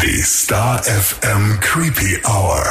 [0.00, 2.64] Die Star FM Creepy Hour.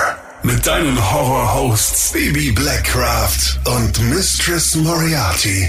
[0.43, 5.67] Mit deinen Horror-Hosts Baby Blackcraft und Mistress Moriarty.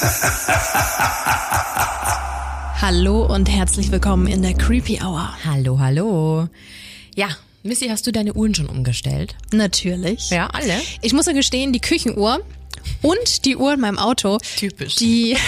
[2.80, 5.34] Hallo und herzlich willkommen in der Creepy Hour.
[5.44, 6.48] Hallo, hallo.
[7.14, 7.28] Ja,
[7.62, 9.34] Missy, hast du deine Uhren schon umgestellt?
[9.52, 10.30] Natürlich.
[10.30, 10.80] Ja, alle.
[11.02, 12.40] Ich muss ja gestehen, die Küchenuhr
[13.02, 14.38] und die Uhr in meinem Auto.
[14.56, 14.94] Typisch.
[14.94, 15.36] Die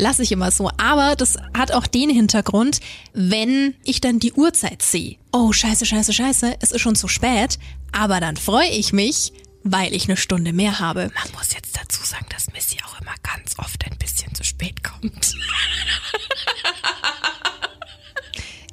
[0.00, 0.70] lasse ich immer so.
[0.78, 2.80] Aber das hat auch den Hintergrund,
[3.12, 5.16] wenn ich dann die Uhrzeit sehe.
[5.32, 7.58] Oh, scheiße, scheiße, scheiße, es ist schon zu spät.
[7.92, 9.32] Aber dann freue ich mich,
[9.62, 11.10] weil ich eine Stunde mehr habe.
[11.14, 14.82] Man muss jetzt dazu sagen, dass Missy auch immer ganz oft ein bisschen zu spät
[14.82, 15.34] kommt.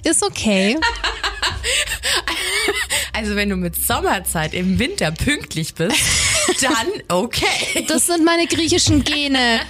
[0.04, 0.78] Ist okay.
[3.14, 5.98] Also wenn du mit Sommerzeit im Winter pünktlich bist,
[6.62, 7.84] dann okay.
[7.88, 9.62] Das sind meine griechischen Gene.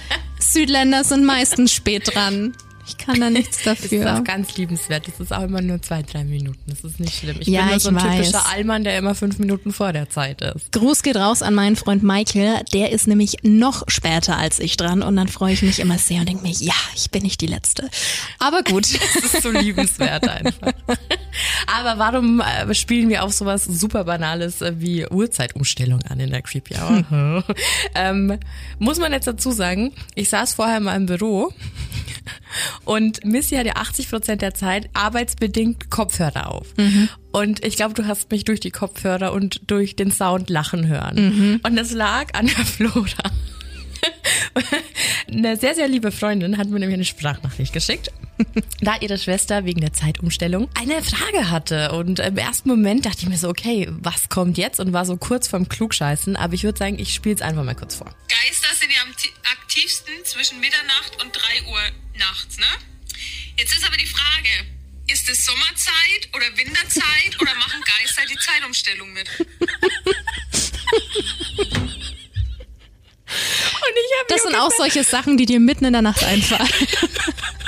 [0.52, 2.54] Südländer sind meistens spät dran.
[2.98, 4.16] Ich kann da nichts Das ist dafür.
[4.18, 5.06] auch ganz liebenswert.
[5.08, 6.60] Das ist auch immer nur zwei, drei Minuten.
[6.66, 7.36] Das ist nicht schlimm.
[7.40, 8.26] Ich Ja, bin nur so ein weiß.
[8.26, 10.72] typischer Allmann, der immer fünf Minuten vor der Zeit ist.
[10.72, 12.62] Gruß geht raus an meinen Freund Michael.
[12.72, 16.20] Der ist nämlich noch später als ich dran und dann freue ich mich immer sehr
[16.20, 17.88] und denke mir, ja, ich bin nicht die Letzte.
[18.38, 18.86] Aber gut.
[19.22, 20.72] Das ist so liebenswert einfach.
[21.66, 26.42] Aber warum äh, spielen wir auf sowas super Banales äh, wie Uhrzeitumstellung an in der
[26.42, 27.44] Creepy Hour?
[27.94, 28.38] ähm,
[28.78, 31.52] muss man jetzt dazu sagen, ich saß vorher mal im Büro
[32.88, 36.72] und Missy hat ja 80 Prozent der Zeit arbeitsbedingt Kopfhörer auf.
[37.32, 41.18] Und ich glaube, du hast mich durch die Kopfhörer und durch den Sound lachen hören.
[41.62, 43.30] Und das lag an der Flora.
[45.28, 48.10] Eine sehr, sehr liebe Freundin hat mir nämlich eine Sprachnachricht geschickt,
[48.80, 51.92] da ihre Schwester wegen der Zeitumstellung eine Frage hatte.
[51.92, 54.80] Und im ersten Moment dachte ich mir so, okay, was kommt jetzt?
[54.80, 56.36] Und war so kurz vorm Klugscheißen.
[56.36, 58.14] Aber ich würde sagen, ich spiele es einfach mal kurz vor.
[58.28, 59.30] Geister sind ja am ti-
[59.60, 61.80] aktivsten zwischen Mitternacht und 3 Uhr
[62.18, 62.66] nachts, ne?
[63.58, 64.48] Jetzt ist aber die Frage,
[65.10, 69.28] ist es Sommerzeit oder Winterzeit oder machen Geister die Zeitumstellung mit?
[74.28, 76.68] Das sind auch solche Sachen, die dir mitten in der Nacht einfallen.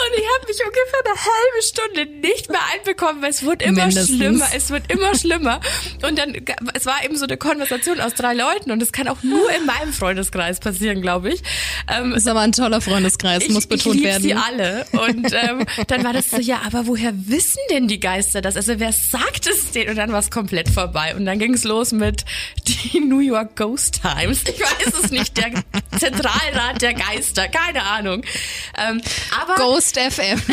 [0.00, 3.86] Und ich habe mich ungefähr eine halbe Stunde nicht mehr einbekommen, weil es wurde immer
[3.86, 4.16] Mindestens.
[4.16, 5.60] schlimmer, es wird immer schlimmer.
[6.06, 6.34] Und dann,
[6.74, 9.66] es war eben so eine Konversation aus drei Leuten und es kann auch nur in
[9.66, 11.42] meinem Freundeskreis passieren, glaube ich.
[11.88, 14.22] Ähm, Ist aber ein toller Freundeskreis, muss betont ich werden.
[14.22, 14.86] sie alle.
[14.92, 18.56] Und ähm, dann war das so, ja, aber woher wissen denn die Geister das?
[18.56, 19.90] Also wer sagt es denen?
[19.90, 21.14] Und dann war es komplett vorbei.
[21.14, 22.24] Und dann ging es los mit
[22.66, 24.42] die New York Ghost Times.
[24.48, 25.50] Ich weiß es nicht, der
[25.98, 28.22] Zentralrat der Geister, keine Ahnung.
[28.78, 29.00] Ähm,
[29.40, 30.40] aber Ghost FM.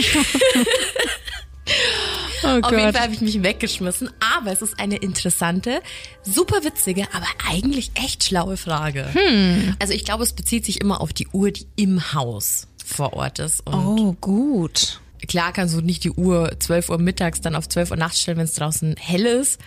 [2.43, 2.71] oh auf jeden Gott.
[2.71, 4.09] Fall habe ich mich weggeschmissen.
[4.37, 5.81] Aber es ist eine interessante,
[6.23, 9.07] super witzige, aber eigentlich echt schlaue Frage.
[9.13, 9.75] Hm.
[9.79, 13.39] Also ich glaube, es bezieht sich immer auf die Uhr, die im Haus vor Ort
[13.39, 13.63] ist.
[13.65, 15.01] Oh, gut.
[15.27, 18.37] Klar kannst du nicht die Uhr 12 Uhr mittags dann auf 12 Uhr nachts stellen,
[18.37, 19.59] wenn es draußen hell ist.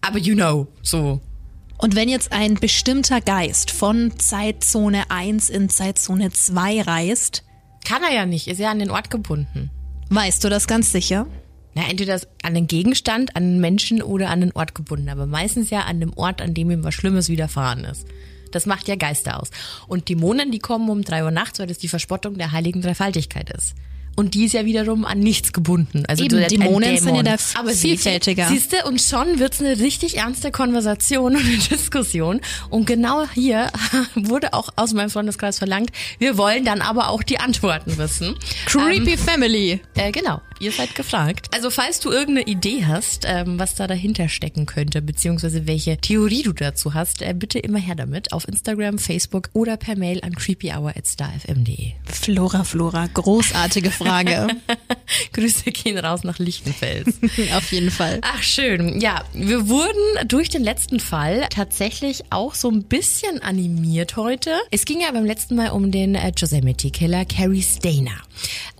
[0.00, 1.20] Aber you know, so.
[1.76, 7.44] Und wenn jetzt ein bestimmter Geist von Zeitzone 1 in Zeitzone 2 reist,
[7.88, 9.70] Kann er ja nicht, ist ja an den Ort gebunden.
[10.10, 11.26] weißt du das ganz sicher?
[11.74, 15.08] Na, entweder an den Gegenstand, an den Menschen oder an den Ort gebunden.
[15.08, 18.06] Aber meistens ja an dem Ort, an dem ihm was Schlimmes widerfahren ist.
[18.52, 19.50] Das macht ja Geister aus.
[19.86, 23.48] Und Dämonen, die kommen um drei Uhr nachts, weil das die Verspottung der heiligen Dreifaltigkeit
[23.56, 23.74] ist.
[24.18, 26.02] Und die ist ja wiederum an nichts gebunden.
[26.08, 27.24] Also Eben, du- ein Dämonen sind ja Dämon.
[27.54, 28.48] da Aber vielfältiger.
[28.48, 32.40] Siehst du, und schon wird's eine richtig ernste Konversation und eine Diskussion.
[32.68, 33.68] Und genau hier
[34.16, 38.34] wurde auch aus meinem Freundeskreis verlangt, wir wollen dann aber auch die Antworten wissen.
[38.66, 39.80] Creepy Family.
[39.94, 41.46] Äh, genau, ihr seid gefragt.
[41.54, 46.42] Also falls du irgendeine Idee hast, ähm, was da dahinter stecken könnte, beziehungsweise welche Theorie
[46.42, 50.34] du dazu hast, äh, bitte immer her damit auf Instagram, Facebook oder per Mail an
[50.34, 51.92] creepyhour@starfm.de.
[52.04, 54.07] Flora, Flora, großartige Frage.
[55.32, 57.18] Grüße gehen raus nach Lichtenfels.
[57.56, 58.20] Auf jeden Fall.
[58.22, 59.00] Ach schön.
[59.00, 64.54] Ja, wir wurden durch den letzten Fall tatsächlich auch so ein bisschen animiert heute.
[64.70, 68.22] Es ging ja beim letzten Mal um den äh, Yosemite Killer Carrie Stainer.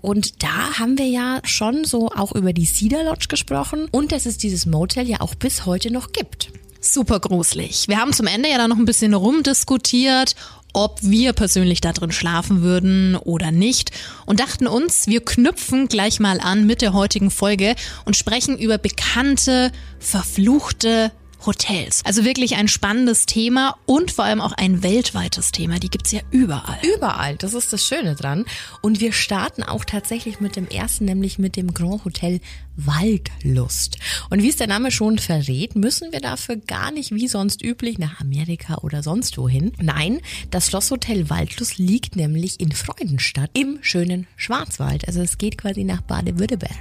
[0.01, 4.25] Und da haben wir ja schon so auch über die Cedar Lodge gesprochen und dass
[4.25, 6.51] es dieses Motel ja auch bis heute noch gibt.
[6.81, 7.89] Super gruselig.
[7.89, 10.35] Wir haben zum Ende ja dann noch ein bisschen rumdiskutiert,
[10.73, 13.91] ob wir persönlich da drin schlafen würden oder nicht
[14.25, 17.75] und dachten uns, wir knüpfen gleich mal an mit der heutigen Folge
[18.05, 21.11] und sprechen über bekannte, verfluchte
[21.45, 22.01] Hotels.
[22.05, 25.79] Also wirklich ein spannendes Thema und vor allem auch ein weltweites Thema.
[25.79, 26.77] Die gibt's ja überall.
[26.95, 28.45] Überall, das ist das Schöne dran.
[28.81, 32.41] Und wir starten auch tatsächlich mit dem ersten, nämlich mit dem Grand Hotel
[32.85, 33.97] Waldlust.
[34.29, 37.97] Und wie es der Name schon verrät, müssen wir dafür gar nicht wie sonst üblich
[37.97, 39.73] nach Amerika oder sonst wohin.
[39.79, 40.21] Nein,
[40.51, 45.07] das Schlosshotel Waldlust liegt nämlich in Freudenstadt im schönen Schwarzwald.
[45.07, 46.71] Also es geht quasi nach Baden-Württemberg.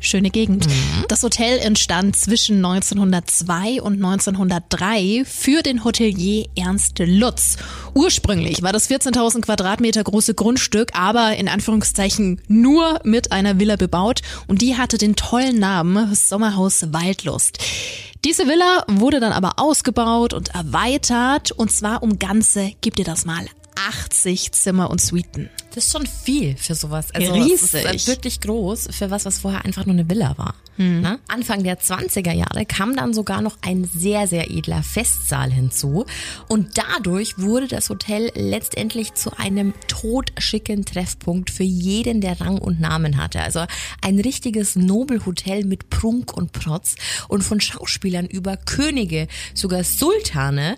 [0.00, 0.66] Schöne Gegend.
[1.08, 7.56] Das Hotel entstand zwischen 1902 und 1903 für den Hotelier Ernst Lutz.
[7.94, 14.20] Ursprünglich war das 14.000 Quadratmeter große Grundstück, aber in Anführungszeichen nur mit einer Villa bebaut
[14.46, 17.58] und die hatte den tollen Namen Sommerhaus Waldlust.
[18.24, 23.24] Diese Villa wurde dann aber ausgebaut und erweitert und zwar um ganze, gib dir das
[23.24, 23.46] mal,
[23.76, 25.50] 80 Zimmer und Suiten.
[25.74, 27.10] Das ist schon viel für sowas.
[27.14, 27.84] Also Riesig.
[27.84, 30.54] Es ist wirklich groß für was, was vorher einfach nur eine Villa war.
[30.78, 31.18] Ne?
[31.28, 36.04] Anfang der 20er Jahre kam dann sogar noch ein sehr, sehr edler Festsaal hinzu.
[36.48, 42.80] Und dadurch wurde das Hotel letztendlich zu einem totschicken Treffpunkt für jeden, der Rang und
[42.80, 43.40] Namen hatte.
[43.40, 43.64] Also
[44.02, 46.96] ein richtiges Nobelhotel mit Prunk und Protz
[47.28, 50.76] und von Schauspielern über Könige, sogar Sultane.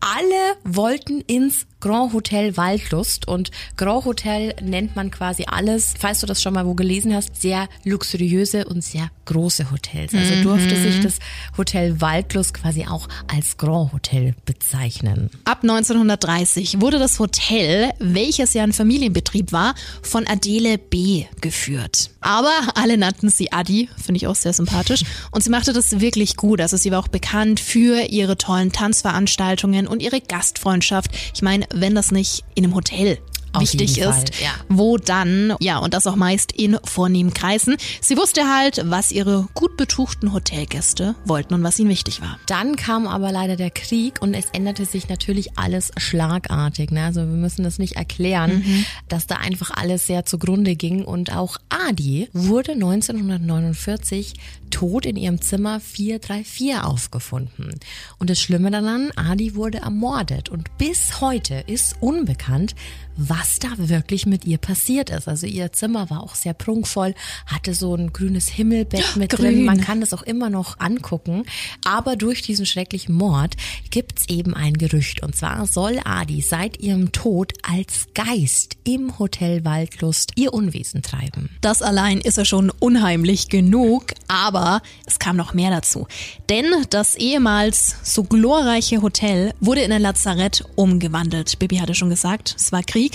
[0.00, 6.26] Alle wollten ins Grand Hotel Waldlust und Grand Hotel nennt man quasi alles, falls du
[6.26, 10.14] das schon mal wo gelesen hast, sehr luxuriöse und sehr große Hotels.
[10.14, 11.18] Also durfte sich das
[11.56, 15.30] Hotel Waldlust quasi auch als Grand Hotel bezeichnen.
[15.44, 21.26] Ab 1930 wurde das Hotel, welches ja ein Familienbetrieb war, von Adele B.
[21.40, 22.10] geführt.
[22.20, 25.02] Aber alle nannten sie Adi, finde ich auch sehr sympathisch.
[25.30, 26.60] Und sie machte das wirklich gut.
[26.60, 31.10] Also sie war auch bekannt für ihre tollen Tanzveranstaltungen und ihre Gastfreundschaft.
[31.34, 33.18] Ich meine, wenn das nicht in einem Hotel
[33.56, 34.50] Auf wichtig ist, ja.
[34.68, 37.76] wo dann, ja, und das auch meist in vornehmen Kreisen.
[38.00, 42.38] Sie wusste halt, was ihre gut betuchten Hotelgäste wollten und was ihnen wichtig war.
[42.46, 46.90] Dann kam aber leider der Krieg und es änderte sich natürlich alles schlagartig.
[46.90, 47.04] Ne?
[47.04, 48.64] Also wir müssen das nicht erklären,
[49.08, 51.04] dass da einfach alles sehr zugrunde ging.
[51.04, 54.34] Und auch Adi wurde 1949
[54.70, 57.70] tot in ihrem Zimmer 434 aufgefunden.
[58.18, 60.48] Und das Schlimme daran, Adi wurde ermordet.
[60.48, 62.74] Und bis heute ist unbekannt,
[63.16, 65.28] was da wirklich mit ihr passiert ist.
[65.28, 67.14] Also ihr Zimmer war auch sehr prunkvoll,
[67.46, 69.54] hatte so ein grünes Himmelbett mit drin.
[69.54, 69.64] grün.
[69.64, 71.44] Man kann das auch immer noch angucken.
[71.84, 73.56] Aber durch diesen schrecklichen Mord
[73.90, 75.22] gibt's eben ein Gerücht.
[75.22, 81.50] Und zwar soll Adi seit ihrem Tod als Geist im Hotel Waldlust ihr Unwesen treiben.
[81.60, 86.06] Das allein ist ja schon unheimlich genug, aber es kam noch mehr dazu.
[86.48, 91.58] Denn das ehemals so glorreiche Hotel wurde in ein Lazarett umgewandelt.
[91.58, 93.05] Bibi hatte schon gesagt, es war Krieg.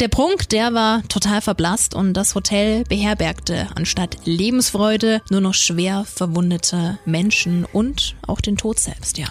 [0.00, 6.04] Der Prunk, der war total verblasst und das Hotel beherbergte anstatt Lebensfreude nur noch schwer
[6.04, 9.26] verwundete Menschen und auch den Tod selbst, ja.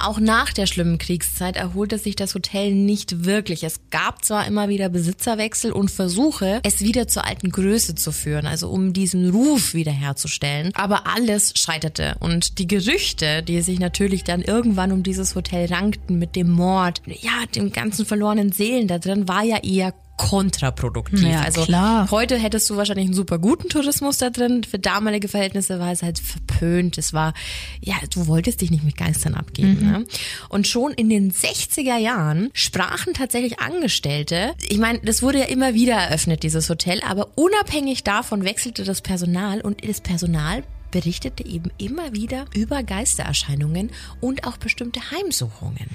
[0.00, 3.64] Auch nach der schlimmen Kriegszeit erholte sich das Hotel nicht wirklich.
[3.64, 8.46] Es gab zwar immer wieder Besitzerwechsel und Versuche, es wieder zur alten Größe zu führen,
[8.46, 12.14] also um diesen Ruf wiederherzustellen, aber alles scheiterte.
[12.20, 17.02] Und die Gerüchte, die sich natürlich dann irgendwann um dieses Hotel rankten mit dem Mord,
[17.06, 21.22] ja, dem ganzen verlorenen Seelen da drin, war ja eher kontraproduktiv.
[21.22, 22.10] Ja, also klar.
[22.10, 24.64] heute hättest du wahrscheinlich einen super guten Tourismus da drin.
[24.64, 26.98] Für damalige Verhältnisse war es halt verpönt.
[26.98, 27.32] Es war,
[27.80, 29.78] ja, du wolltest dich nicht mit Geistern abgeben.
[29.80, 30.04] Ne?
[30.50, 34.54] Und schon in den 60er Jahren sprachen tatsächlich Angestellte.
[34.68, 39.00] Ich meine, das wurde ja immer wieder eröffnet, dieses Hotel, aber unabhängig davon wechselte das
[39.00, 43.90] Personal und das Personal berichtete eben immer wieder über Geistererscheinungen
[44.20, 45.88] und auch bestimmte Heimsuchungen.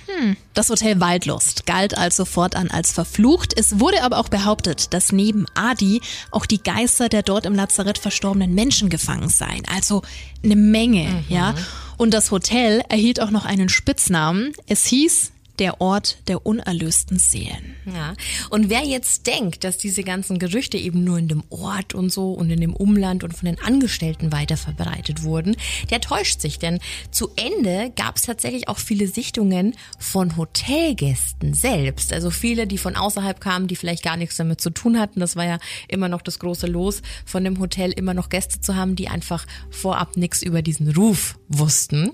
[0.53, 3.53] Das Hotel Waldlust galt also fortan als verflucht.
[3.57, 6.01] Es wurde aber auch behauptet, dass neben Adi
[6.31, 9.63] auch die Geister der dort im Lazarett verstorbenen Menschen gefangen seien.
[9.73, 10.01] Also
[10.43, 11.55] eine Menge, ja.
[11.97, 14.53] Und das Hotel erhielt auch noch einen Spitznamen.
[14.67, 17.75] Es hieß der Ort der unerlösten Seelen.
[17.85, 18.15] Ja,
[18.49, 22.31] und wer jetzt denkt, dass diese ganzen Gerüchte eben nur in dem Ort und so
[22.33, 25.55] und in dem Umland und von den Angestellten weiter verbreitet wurden,
[25.89, 26.79] der täuscht sich, denn
[27.11, 32.95] zu Ende gab es tatsächlich auch viele Sichtungen von Hotelgästen selbst, also viele, die von
[32.95, 35.19] außerhalb kamen, die vielleicht gar nichts damit zu tun hatten.
[35.19, 38.75] Das war ja immer noch das große Los von dem Hotel, immer noch Gäste zu
[38.75, 42.11] haben, die einfach vorab nichts über diesen Ruf wussten.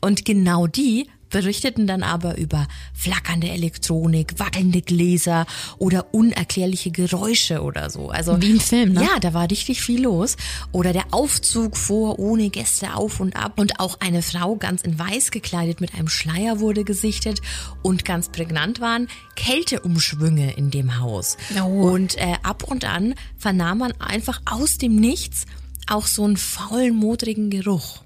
[0.00, 5.46] Und genau die berichteten dann aber über flackernde Elektronik, wackelnde Gläser
[5.78, 8.10] oder unerklärliche Geräusche oder so.
[8.10, 9.02] Also Wie im Film, ne?
[9.02, 10.36] Ja, da war richtig viel los.
[10.70, 14.98] Oder der Aufzug vor ohne Gäste auf und ab und auch eine Frau ganz in
[14.98, 17.40] weiß gekleidet mit einem Schleier wurde gesichtet
[17.82, 21.36] und ganz prägnant waren Kälteumschwünge in dem Haus.
[21.58, 21.90] Oh.
[21.92, 25.46] Und äh, ab und an vernahm man einfach aus dem Nichts
[25.88, 28.02] auch so einen faulen, modrigen Geruch.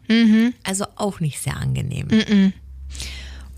[0.65, 2.09] Also auch nicht sehr angenehm.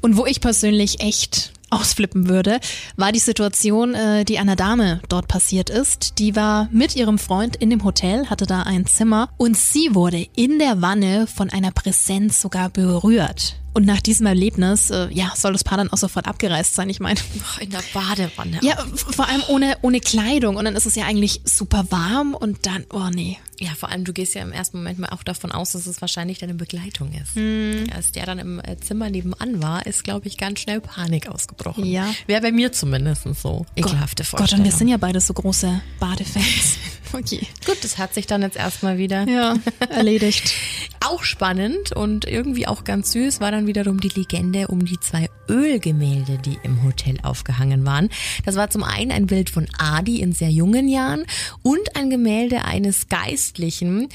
[0.00, 2.60] Und wo ich persönlich echt ausflippen würde,
[2.96, 6.18] war die Situation, äh, die einer Dame dort passiert ist.
[6.18, 10.26] Die war mit ihrem Freund in dem Hotel, hatte da ein Zimmer und sie wurde
[10.34, 13.56] in der Wanne von einer Präsenz sogar berührt.
[13.74, 16.88] Und nach diesem Erlebnis, äh, ja, soll das Paar dann auch sofort abgereist sein.
[16.90, 17.20] Ich meine,
[17.60, 18.58] in der Badewanne.
[18.62, 20.56] ja, vor allem ohne, ohne Kleidung.
[20.56, 23.38] Und dann ist es ja eigentlich super warm und dann, oh nee.
[23.60, 26.00] Ja, vor allem, du gehst ja im ersten Moment mal auch davon aus, dass es
[26.00, 27.34] wahrscheinlich deine Begleitung ist.
[27.34, 27.86] Hm.
[27.94, 31.84] Als der dann im äh, Zimmer nebenan war, ist, glaube ich, ganz schnell Panik ausgebrochen.
[31.84, 32.08] Ja.
[32.26, 33.66] Wäre bei mir zumindest so.
[33.74, 34.64] Ekelhafte Gott, Vorstellung.
[34.64, 36.78] und wir sind ja beide so große Badefans.
[37.12, 37.46] Okay.
[37.64, 39.26] Gut, das hat sich dann jetzt erstmal wieder.
[39.28, 39.56] Ja,
[39.88, 40.52] erledigt.
[41.04, 45.30] Auch spannend und irgendwie auch ganz süß war dann wiederum die Legende um die zwei
[45.48, 48.10] Ölgemälde, die im Hotel aufgehangen waren.
[48.44, 51.24] Das war zum einen ein Bild von Adi in sehr jungen Jahren
[51.62, 54.08] und ein Gemälde eines Geistlichen,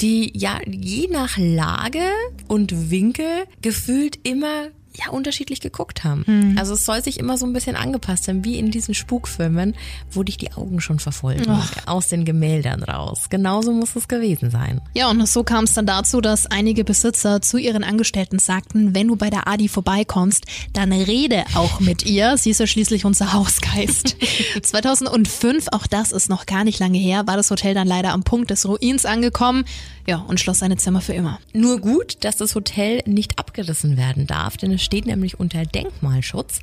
[0.00, 2.02] die ja je nach Lage
[2.48, 6.56] und Winkel gefühlt immer ja unterschiedlich geguckt haben.
[6.58, 9.74] Also es soll sich immer so ein bisschen angepasst haben, wie in diesen Spukfilmen,
[10.10, 11.46] wo dich die Augen schon verfolgen,
[11.86, 13.26] aus den Gemäldern raus.
[13.30, 14.80] Genauso muss es gewesen sein.
[14.94, 19.08] Ja, und so kam es dann dazu, dass einige Besitzer zu ihren Angestellten sagten, wenn
[19.08, 22.36] du bei der Adi vorbeikommst, dann rede auch mit ihr.
[22.36, 24.16] Sie ist ja schließlich unser Hausgeist.
[24.62, 28.22] 2005, auch das ist noch gar nicht lange her, war das Hotel dann leider am
[28.24, 29.64] Punkt des Ruins angekommen.
[30.10, 31.38] Ja, und schloss seine Zimmer für immer.
[31.52, 36.58] Nur gut, dass das Hotel nicht abgerissen werden darf, denn es steht nämlich unter Denkmalschutz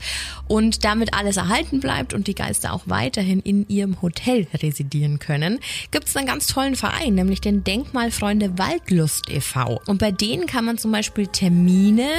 [0.49, 5.59] und damit alles erhalten bleibt und die Geister auch weiterhin in ihrem Hotel residieren können,
[5.91, 9.79] gibt es einen ganz tollen Verein, nämlich den Denkmalfreunde Waldlust e.V.
[9.85, 12.09] Und bei denen kann man zum Beispiel Termine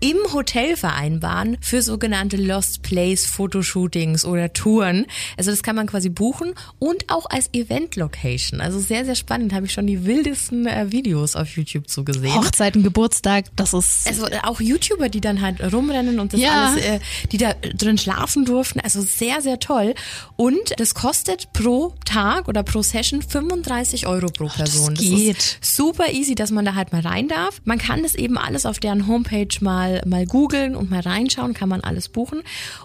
[0.00, 5.06] im Hotel vereinbaren für sogenannte Lost Place Fotoshootings oder Touren.
[5.38, 8.60] Also das kann man quasi buchen und auch als Event Location.
[8.60, 9.54] Also sehr, sehr spannend.
[9.54, 12.34] Habe ich schon die wildesten äh, Videos auf YouTube zugesehen.
[12.34, 16.68] Hochzeiten, Geburtstag, das ist Also äh, auch YouTuber, die dann halt rumrennen und das Ja.
[16.68, 17.00] alles, äh,
[17.32, 18.80] die da drin schlafen durften.
[18.80, 19.94] Also sehr, sehr toll.
[20.36, 24.94] Und das kostet pro Tag oder pro Session 35 Euro pro Person.
[24.94, 25.36] Das geht.
[25.38, 27.60] ist super easy, dass man da halt mal rein darf.
[27.64, 31.68] Man kann das eben alles auf deren Homepage mal, mal googeln und mal reinschauen, kann
[31.68, 32.42] man alles buchen.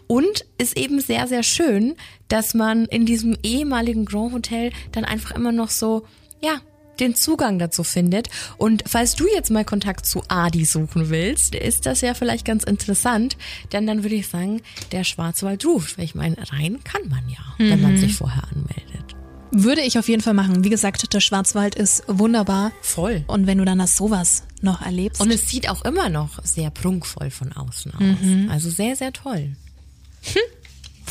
[0.07, 1.95] Und ist eben sehr, sehr schön,
[2.27, 6.05] dass man in diesem ehemaligen Grand Hotel dann einfach immer noch so,
[6.41, 6.61] ja,
[7.01, 8.29] den Zugang dazu findet.
[8.57, 12.63] Und falls du jetzt mal Kontakt zu Adi suchen willst, ist das ja vielleicht ganz
[12.63, 13.35] interessant,
[13.73, 15.97] denn dann würde ich sagen, der Schwarzwald ruft.
[15.97, 19.15] Weil ich meine, rein kann man ja, wenn man sich vorher anmeldet.
[19.51, 20.63] würde ich auf jeden Fall machen.
[20.63, 22.71] Wie gesagt, der Schwarzwald ist wunderbar.
[22.81, 23.23] Voll.
[23.27, 25.21] Und wenn du dann das sowas noch erlebst.
[25.21, 28.51] Und es sieht auch immer noch sehr prunkvoll von außen aus.
[28.51, 29.55] Also sehr, sehr toll.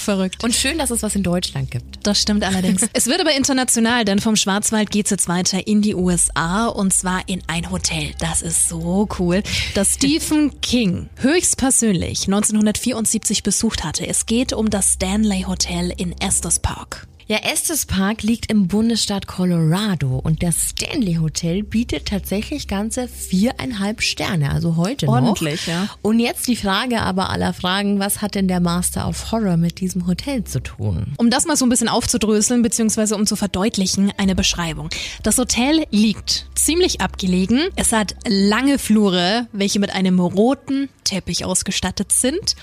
[0.00, 0.42] Verrückt.
[0.42, 2.07] Und schön, dass es was in Deutschland gibt.
[2.07, 2.87] Das stimmt allerdings.
[2.92, 7.23] es wird aber international, denn vom Schwarzwald geht's jetzt weiter in die USA und zwar
[7.26, 8.12] in ein Hotel.
[8.19, 9.42] Das ist so cool,
[9.75, 14.07] das Stephen King höchstpersönlich 1974 besucht hatte.
[14.07, 17.07] Es geht um das Stanley Hotel in Estes Park.
[17.30, 24.02] Ja, Estes Park liegt im Bundesstaat Colorado und das Stanley Hotel bietet tatsächlich ganze viereinhalb
[24.02, 25.72] Sterne, also heute Ordentlich, noch.
[25.72, 25.88] ja.
[26.02, 29.78] Und jetzt die Frage aber aller Fragen, was hat denn der Master of Horror mit
[29.78, 31.14] diesem Hotel zu tun?
[31.18, 34.88] Um das mal so ein bisschen aufzudröseln, beziehungsweise um zu verdeutlichen, eine Beschreibung.
[35.22, 37.68] Das Hotel liegt ziemlich abgelegen.
[37.76, 42.56] Es hat lange Flure, welche mit einem roten Teppich ausgestattet sind.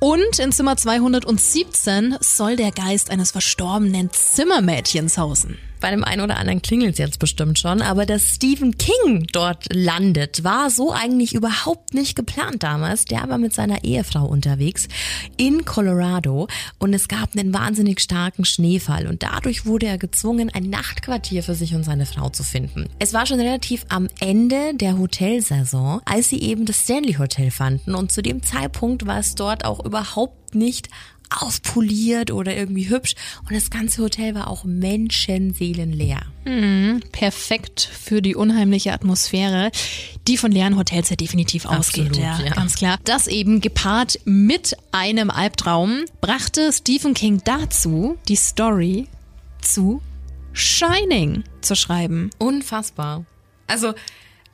[0.00, 5.58] Und in Zimmer 217 soll der Geist eines verstorbenen Zimmermädchens hausen.
[5.80, 10.44] Bei dem einen oder anderen klingelt jetzt bestimmt schon, aber dass Stephen King dort landet,
[10.44, 13.04] war so eigentlich überhaupt nicht geplant damals.
[13.04, 14.88] Der war mit seiner Ehefrau unterwegs
[15.36, 20.70] in Colorado und es gab einen wahnsinnig starken Schneefall und dadurch wurde er gezwungen, ein
[20.70, 22.88] Nachtquartier für sich und seine Frau zu finden.
[22.98, 27.94] Es war schon relativ am Ende der Hotelsaison, als sie eben das Stanley Hotel fanden
[27.94, 30.88] und zu dem Zeitpunkt war es dort auch überhaupt nicht
[31.30, 36.20] aufpoliert oder irgendwie hübsch und das ganze Hotel war auch menschenseelenleer.
[37.12, 39.70] Perfekt für die unheimliche Atmosphäre,
[40.26, 42.22] die von leeren Hotels ja definitiv Absolut, ausgeht.
[42.22, 42.54] Ja, ja.
[42.54, 42.98] ganz klar.
[43.04, 49.08] Das eben gepaart mit einem Albtraum brachte Stephen King dazu, die Story
[49.60, 50.00] zu
[50.52, 52.30] Shining zu schreiben.
[52.38, 53.26] Unfassbar.
[53.66, 53.92] Also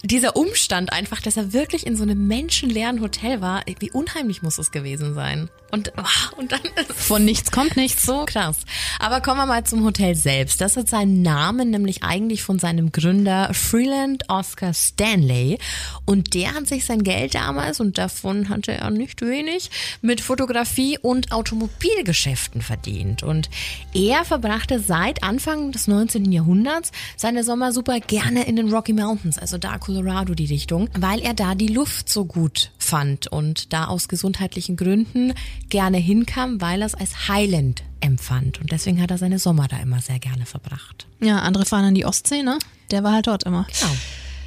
[0.05, 4.59] dieser Umstand einfach, dass er wirklich in so einem menschenleeren Hotel war, wie unheimlich muss
[4.59, 5.49] es gewesen sein.
[5.71, 5.93] Und,
[6.37, 8.05] und dann ist Von nichts kommt nichts.
[8.05, 8.59] so krass.
[9.01, 10.61] Aber kommen wir mal zum Hotel selbst.
[10.61, 15.59] Das hat seinen Namen nämlich eigentlich von seinem Gründer Freeland Oscar Stanley.
[16.05, 19.71] Und der hat sich sein Geld damals, und davon hatte er nicht wenig,
[20.03, 23.23] mit Fotografie und Automobilgeschäften verdient.
[23.23, 23.49] Und
[23.95, 26.31] er verbrachte seit Anfang des 19.
[26.31, 31.21] Jahrhunderts seine Sommer super gerne in den Rocky Mountains, also da Colorado die Richtung, weil
[31.21, 35.33] er da die Luft so gut fand und da aus gesundheitlichen Gründen
[35.69, 38.61] gerne hinkam, weil er es als Highland empfand.
[38.61, 41.07] Und deswegen hat er seine Sommer da immer sehr gerne verbracht.
[41.21, 42.59] Ja, andere fahren an die Ostsee, ne?
[42.91, 43.67] Der war halt dort immer.
[43.79, 43.93] Genau.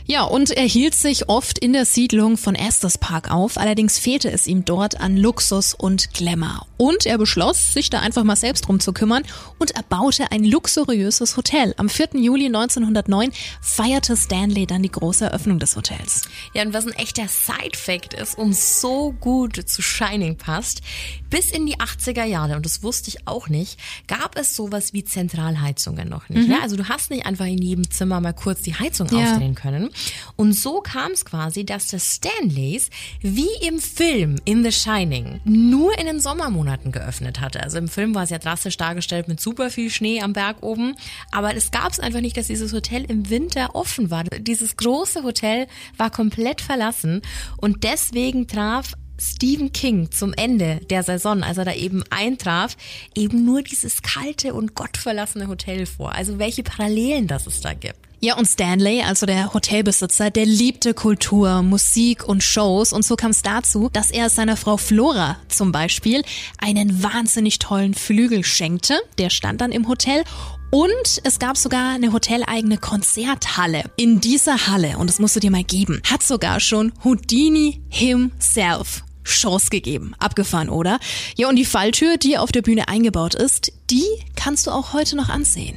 [0.09, 4.31] Ja, und er hielt sich oft in der Siedlung von Estes Park auf, allerdings fehlte
[4.31, 6.65] es ihm dort an Luxus und Glamour.
[6.77, 9.23] Und er beschloss, sich da einfach mal selbst drum zu kümmern
[9.59, 11.73] und er baute ein luxuriöses Hotel.
[11.75, 12.11] Am 4.
[12.13, 16.21] Juli 1909 feierte Stanley dann die große Eröffnung des Hotels.
[16.53, 20.81] Ja, und was ein echter Side-Fact ist und so gut zu Shining passt,
[21.29, 25.03] bis in die 80er Jahre, und das wusste ich auch nicht, gab es sowas wie
[25.03, 26.47] Zentralheizungen noch nicht.
[26.47, 26.57] Ne?
[26.61, 29.31] Also du hast nicht einfach in jedem Zimmer mal kurz die Heizung Ja.
[29.31, 29.89] aufdrehen können.
[30.35, 32.89] Und so kam es quasi, dass das Stanleys
[33.21, 37.61] wie im Film in The Shining nur in den Sommermonaten geöffnet hatte.
[37.61, 40.95] Also im Film war es ja drastisch dargestellt mit super viel Schnee am Berg oben.
[41.31, 44.23] Aber es gab es einfach nicht, dass dieses Hotel im Winter offen war.
[44.23, 45.67] Dieses große Hotel
[45.97, 47.21] war komplett verlassen
[47.57, 52.77] und deswegen traf Stephen King zum Ende der Saison, als er da eben eintraf,
[53.15, 56.13] eben nur dieses kalte und gottverlassene Hotel vor.
[56.13, 58.07] Also welche Parallelen das es da gibt.
[58.19, 62.91] Ja, und Stanley, also der Hotelbesitzer, der liebte Kultur, Musik und Shows.
[62.91, 66.23] Und so kam es dazu, dass er seiner Frau Flora zum Beispiel
[66.57, 68.99] einen wahnsinnig tollen Flügel schenkte.
[69.19, 70.23] Der stand dann im Hotel.
[70.71, 73.83] Und es gab sogar eine hoteleigene Konzerthalle.
[73.97, 79.03] In dieser Halle, und das musst du dir mal geben, hat sogar schon Houdini himself
[79.29, 80.13] Shows gegeben.
[80.19, 80.99] Abgefahren, oder?
[81.35, 84.05] Ja, und die Falltür, die auf der Bühne eingebaut ist, die
[84.35, 85.75] kannst du auch heute noch ansehen.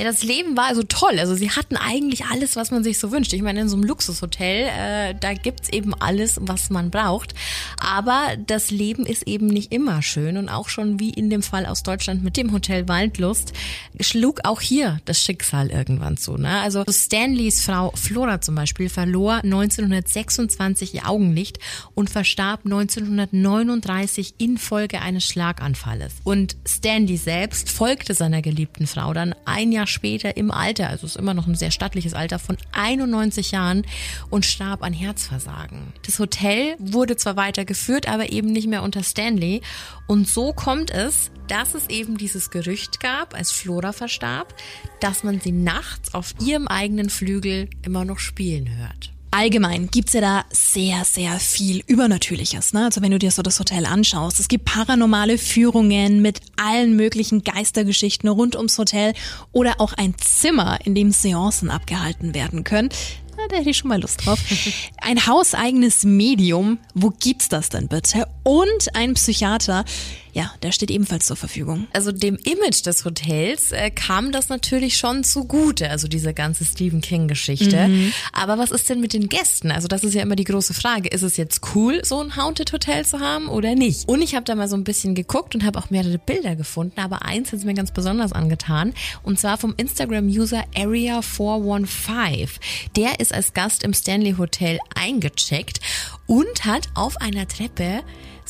[0.00, 1.18] Ja, das Leben war also toll.
[1.18, 3.34] Also sie hatten eigentlich alles, was man sich so wünscht.
[3.34, 7.34] Ich meine, in so einem Luxushotel, äh, da gibt's eben alles, was man braucht.
[7.76, 10.38] Aber das Leben ist eben nicht immer schön.
[10.38, 13.52] Und auch schon wie in dem Fall aus Deutschland mit dem Hotel Waldlust,
[14.00, 16.38] schlug auch hier das Schicksal irgendwann zu.
[16.38, 16.48] Ne?
[16.62, 21.58] Also Stanleys Frau Flora zum Beispiel verlor 1926 ihr Augenlicht
[21.94, 26.14] und verstarb 1939 infolge eines Schlaganfalles.
[26.24, 31.16] Und Stanley selbst folgte seiner geliebten Frau dann ein Jahr später im Alter, also ist
[31.16, 33.86] immer noch ein sehr stattliches Alter von 91 Jahren
[34.30, 35.92] und starb an Herzversagen.
[36.06, 39.60] Das Hotel wurde zwar weitergeführt, aber eben nicht mehr unter Stanley.
[40.06, 44.54] Und so kommt es, dass es eben dieses Gerücht gab, als Flora verstarb,
[45.00, 49.12] dass man sie nachts auf ihrem eigenen Flügel immer noch spielen hört.
[49.32, 52.72] Allgemein gibt's ja da sehr, sehr viel Übernatürliches.
[52.72, 52.86] Ne?
[52.86, 57.44] Also wenn du dir so das Hotel anschaust, es gibt paranormale Führungen mit allen möglichen
[57.44, 59.14] Geistergeschichten rund ums Hotel
[59.52, 62.88] oder auch ein Zimmer, in dem Seancen abgehalten werden können.
[63.36, 64.40] Na, da hätte ich schon mal Lust drauf.
[65.00, 68.26] Ein hauseigenes Medium, wo gibt's das denn bitte?
[68.42, 69.84] Und ein Psychiater,
[70.32, 71.86] ja, der steht ebenfalls zur Verfügung.
[71.92, 77.00] Also dem Image des Hotels äh, kam das natürlich schon zugute, also diese ganze Stephen
[77.00, 77.90] King-Geschichte.
[78.32, 79.70] Aber was ist denn mit den Gästen?
[79.70, 81.08] Also das ist ja immer die große Frage.
[81.08, 84.08] Ist es jetzt cool, so ein Haunted Hotel zu haben oder nicht?
[84.08, 87.00] Und ich habe da mal so ein bisschen geguckt und habe auch mehrere Bilder gefunden,
[87.00, 88.94] aber eins ist mir ganz besonders angetan.
[89.22, 92.48] Und zwar vom Instagram-User Area415.
[92.96, 95.80] Der ist als Gast im Stanley Hotel eingecheckt
[96.26, 98.02] und hat auf einer Treppe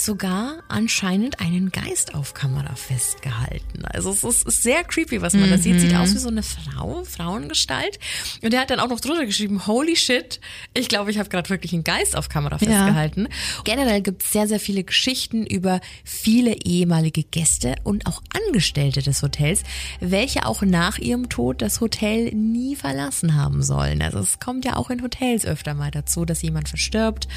[0.04, 3.84] sogar anscheinend einen Geist auf Kamera festgehalten.
[3.84, 5.80] Also es ist, sehr creepy, was man da sieht.
[5.80, 7.98] Sieht aus wie so eine Frau, Frauengestalt.
[8.42, 10.40] Und er hat dann auch noch drunter geschrieben, holy shit,
[10.74, 13.28] ich glaube, ich habe gerade wirklich einen Geist auf Kamera festgehalten.
[13.64, 19.22] Generell gibt es sehr, sehr viele Geschichten über viele ehemalige Gäste und auch Angestellte des
[19.22, 19.62] Hotels,
[20.00, 24.02] welche auch nach ihrem Tod das Hotel nie verlassen haben sollen.
[24.02, 27.28] Also es kommt ja auch in Hotels öfter mal dazu, dass jemand verstirbt.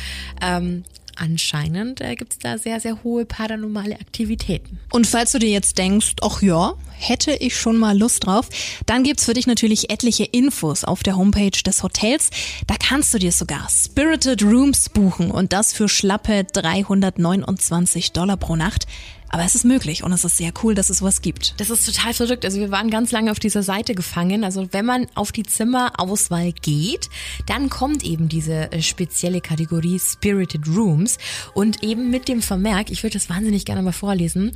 [0.41, 0.83] Ähm,
[1.15, 4.79] anscheinend äh, gibt es da sehr, sehr hohe paranormale Aktivitäten.
[4.91, 8.49] Und falls du dir jetzt denkst, ach ja, hätte ich schon mal Lust drauf,
[8.85, 12.29] dann gibt's für dich natürlich etliche Infos auf der Homepage des Hotels.
[12.67, 18.55] Da kannst du dir sogar Spirited Rooms buchen und das für schlappe 329 Dollar pro
[18.55, 18.87] Nacht.
[19.33, 21.59] Aber es ist möglich und es ist sehr cool, dass es sowas gibt.
[21.59, 22.45] Das ist total verrückt.
[22.45, 24.43] Also wir waren ganz lange auf dieser Seite gefangen.
[24.43, 27.09] Also wenn man auf die Zimmerauswahl geht,
[27.47, 31.17] dann kommt eben diese äh, spezielle Kategorie Spirited Rooms
[31.55, 34.51] und eben mit dem Vermerk, ich würde das wahnsinnig gerne mal vorlesen,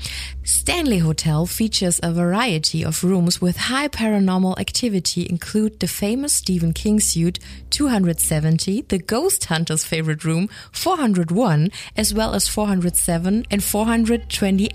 [0.46, 6.76] Stanley Hotel features a variety of rooms with high paranormal activity include the famous Stephen
[6.76, 7.40] King suite
[7.72, 14.67] 270, the Ghost Hunter's favorite room 401, as well as 407 and 428.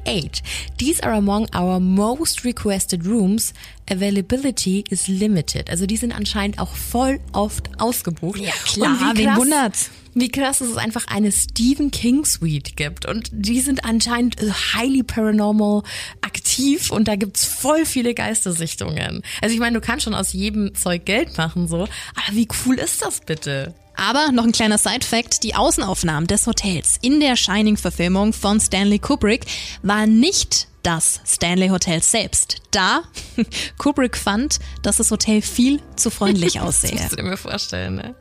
[0.78, 3.52] These are among our most requested rooms.
[3.90, 5.68] Availability is limited.
[5.70, 8.38] Also die sind anscheinend auch voll oft ausgebucht.
[8.40, 9.90] Ja, klar, Und wie wen krass- wundert's?
[10.14, 13.06] Wie krass, dass es einfach eine Stephen King Suite gibt.
[13.06, 15.82] Und die sind anscheinend äh, highly paranormal
[16.20, 19.22] aktiv und da gibt's voll viele Geistersichtungen.
[19.40, 21.84] Also ich meine, du kannst schon aus jedem Zeug Geld machen, so.
[21.84, 23.74] Aber wie cool ist das bitte?
[23.94, 29.46] Aber noch ein kleiner Side-Fact, die Außenaufnahmen des Hotels in der Shining-Verfilmung von Stanley Kubrick
[29.82, 32.56] war nicht das Stanley Hotel selbst.
[32.72, 33.02] Da
[33.78, 36.94] Kubrick fand, dass das Hotel viel zu freundlich Das aussehe.
[36.94, 38.14] musst du dir mir vorstellen, ne?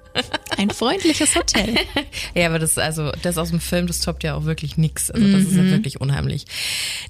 [0.58, 1.76] Ein freundliches Hotel.
[2.34, 5.12] Ja, aber das, also, das aus dem Film, das toppt ja auch wirklich nix.
[5.12, 6.46] Also, das ist ja wirklich unheimlich.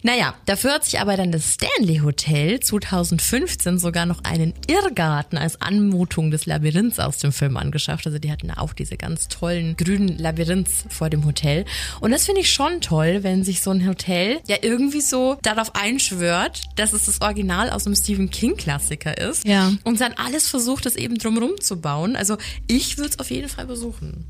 [0.01, 5.61] Naja, dafür hat sich aber dann das Stanley Hotel 2015 sogar noch einen Irrgarten als
[5.61, 8.07] Anmutung des Labyrinths aus dem Film angeschafft.
[8.07, 11.65] Also, die hatten auch diese ganz tollen grünen Labyrinths vor dem Hotel.
[11.99, 15.75] Und das finde ich schon toll, wenn sich so ein Hotel ja irgendwie so darauf
[15.75, 19.45] einschwört, dass es das Original aus einem Stephen King Klassiker ist.
[19.45, 19.71] Ja.
[19.83, 22.15] Und dann alles versucht, das eben drumherum zu bauen.
[22.15, 22.37] Also
[22.67, 24.25] ich würde es auf jeden Fall besuchen.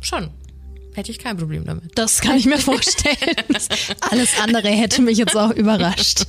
[0.00, 0.30] Schon.
[0.94, 1.96] Hätte ich kein Problem damit.
[1.96, 3.16] Das kann ich mir vorstellen.
[4.10, 6.24] Alles andere hätte mich jetzt auch überrascht.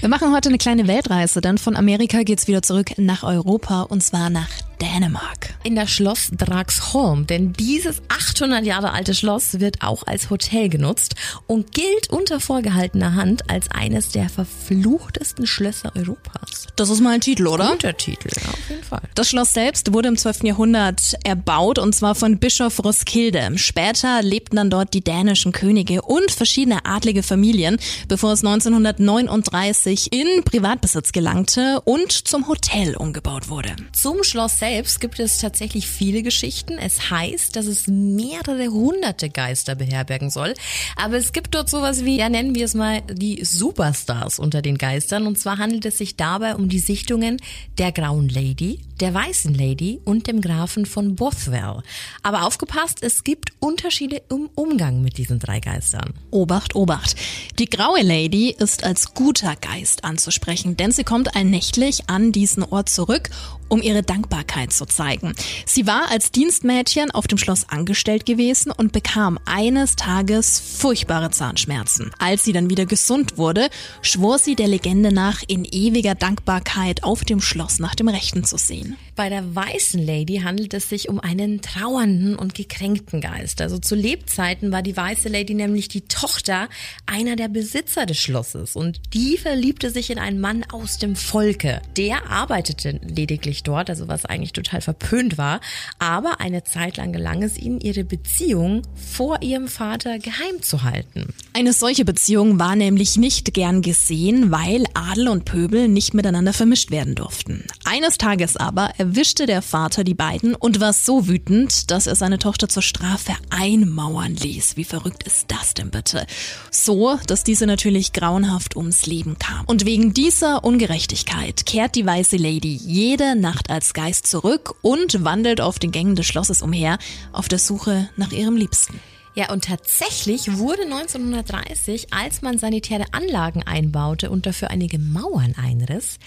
[0.00, 4.02] Wir machen heute eine kleine Weltreise, denn von Amerika geht's wieder zurück nach Europa und
[4.02, 4.48] zwar nach
[4.80, 5.54] Dänemark.
[5.64, 11.14] In das Schloss Dragsholm, denn dieses 800 Jahre alte Schloss wird auch als Hotel genutzt
[11.46, 16.68] und gilt unter vorgehaltener Hand als eines der verfluchtesten Schlösser Europas.
[16.76, 17.70] Das ist mal ein Titel, oder?
[17.72, 19.02] Guter Titel, ja, auf jeden Fall.
[19.14, 20.44] Das Schloss selbst wurde im 12.
[20.44, 23.50] Jahrhundert erbaut und zwar von Bischof Roskilde.
[23.56, 30.44] Später lebten dann dort die dänischen Könige und verschiedene adlige Familien, bevor es 1939 in
[30.44, 33.74] Privatbesitz gelangte und zum Hotel umgebaut wurde.
[33.92, 34.67] Zum Schloss selbst
[35.00, 36.78] gibt es tatsächlich viele Geschichten.
[36.78, 40.54] Es heißt, dass es mehrere hunderte Geister beherbergen soll.
[40.96, 44.78] Aber es gibt dort sowas wie, ja nennen wir es mal, die Superstars unter den
[44.78, 45.26] Geistern.
[45.26, 47.38] Und zwar handelt es sich dabei um die Sichtungen
[47.78, 51.82] der Grauen Lady, der Weißen Lady und dem Grafen von Bothwell.
[52.22, 56.14] Aber aufgepasst, es gibt Unterschiede im Umgang mit diesen drei Geistern.
[56.30, 57.16] Obacht, Obacht.
[57.58, 62.88] Die graue Lady ist als guter Geist anzusprechen, denn sie kommt allnächtlich an diesen Ort
[62.88, 63.30] zurück,
[63.68, 65.34] um ihre Dankbarkeit zu zeigen.
[65.66, 72.10] Sie war als Dienstmädchen auf dem Schloss angestellt gewesen und bekam eines Tages furchtbare Zahnschmerzen.
[72.18, 73.68] Als sie dann wieder gesund wurde,
[74.02, 78.56] schwor sie der Legende nach in ewiger Dankbarkeit auf dem Schloss nach dem Rechten zu
[78.58, 78.96] sehen.
[79.16, 83.60] Bei der weißen Lady handelt es sich um einen trauernden und gekränkten Geist.
[83.60, 86.68] Also zu Lebzeiten war die weiße Lady nämlich die Tochter
[87.06, 91.82] einer der Besitzer des Schlosses und die verliebte sich in einen Mann aus dem Volke.
[91.96, 95.60] Der arbeitete lediglich dort, also was eigentlich total verpönt war,
[95.98, 101.32] aber eine Zeit lang gelang es ihnen, ihre Beziehung vor ihrem Vater geheim zu halten.
[101.52, 106.90] Eine solche Beziehung war nämlich nicht gern gesehen, weil Adel und Pöbel nicht miteinander vermischt
[106.90, 107.64] werden durften.
[107.84, 112.38] Eines Tages aber erwischte der Vater die beiden und war so wütend, dass er seine
[112.38, 114.76] Tochter zur Strafe einmauern ließ.
[114.76, 116.26] Wie verrückt ist das denn bitte?
[116.70, 119.64] So, dass diese natürlich grauenhaft ums Leben kam.
[119.66, 125.60] Und wegen dieser Ungerechtigkeit kehrt die weiße Lady jede Nacht als Geist zurück und wandelt
[125.60, 126.98] auf den Gängen des Schlosses umher,
[127.32, 129.00] auf der Suche nach ihrem Liebsten.
[129.34, 136.18] Ja, und tatsächlich wurde 1930, als man sanitäre Anlagen einbaute und dafür einige Mauern einriss,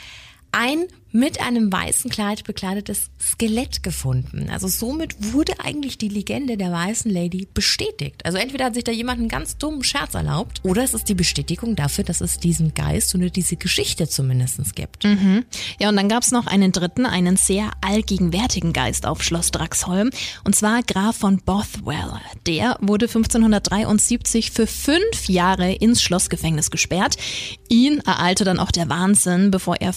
[0.52, 4.50] ein mit einem weißen Kleid bekleidetes Skelett gefunden.
[4.50, 8.26] Also somit wurde eigentlich die Legende der weißen Lady bestätigt.
[8.26, 11.14] Also entweder hat sich da jemand einen ganz dummen Scherz erlaubt oder es ist die
[11.14, 15.06] Bestätigung dafür, dass es diesen Geist oder diese Geschichte zumindest gibt.
[15.80, 20.10] Ja, und dann gab's noch einen dritten, einen sehr allgegenwärtigen Geist auf Schloss Draxholm,
[20.44, 22.20] und zwar Graf von Bothwell.
[22.48, 27.18] Der wurde 1573 für fünf Jahre ins Schlossgefängnis gesperrt.
[27.70, 29.94] Ihn ereilte dann auch der Wahnsinn, bevor er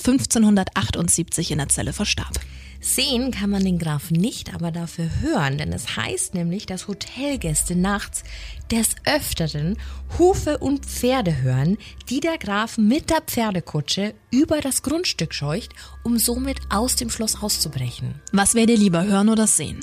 [1.05, 2.39] 1578 in der Zelle verstarb.
[2.81, 7.77] Sehen kann man den Graf nicht, aber dafür hören, denn es heißt nämlich, dass Hotelgäste
[7.77, 8.25] nachts
[8.71, 9.79] des Öfteren
[10.19, 11.79] Hufe und Pferde hören,
[12.11, 17.43] die der Graf mit der Pferdekutsche über das Grundstück scheucht, um somit aus dem Schloss
[17.43, 18.17] auszubrechen.
[18.33, 19.81] Was wäre dir lieber, hören oder sehen?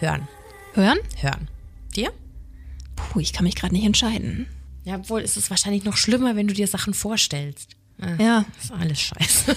[0.00, 0.26] Hören,
[0.72, 0.98] Hören?
[1.20, 1.48] hören.
[1.94, 2.12] Dir?
[2.96, 4.48] Puh, ich kann mich gerade nicht entscheiden.
[4.82, 7.76] Ja, obwohl ist es wahrscheinlich noch schlimmer, wenn du dir Sachen vorstellst.
[8.18, 8.44] Ja.
[8.56, 9.56] Das ist alles scheiße.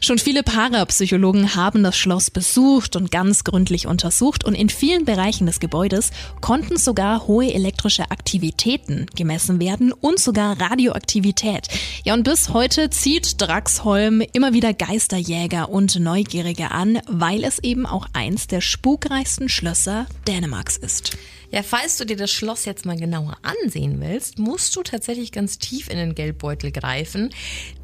[0.00, 5.46] Schon viele Parapsychologen haben das Schloss besucht und ganz gründlich untersucht und in vielen Bereichen
[5.46, 11.68] des Gebäudes konnten sogar hohe elektrische Aktivitäten gemessen werden und sogar Radioaktivität.
[12.04, 17.84] Ja, und bis heute zieht Draxholm immer wieder Geisterjäger und Neugierige an, weil es eben
[17.84, 21.16] auch eins der spukreichsten Schlösser Dänemarks ist.
[21.50, 25.58] Ja, falls du dir das Schloss jetzt mal genauer ansehen willst, musst du tatsächlich ganz
[25.58, 27.30] tief in den Geldbeutel greifen,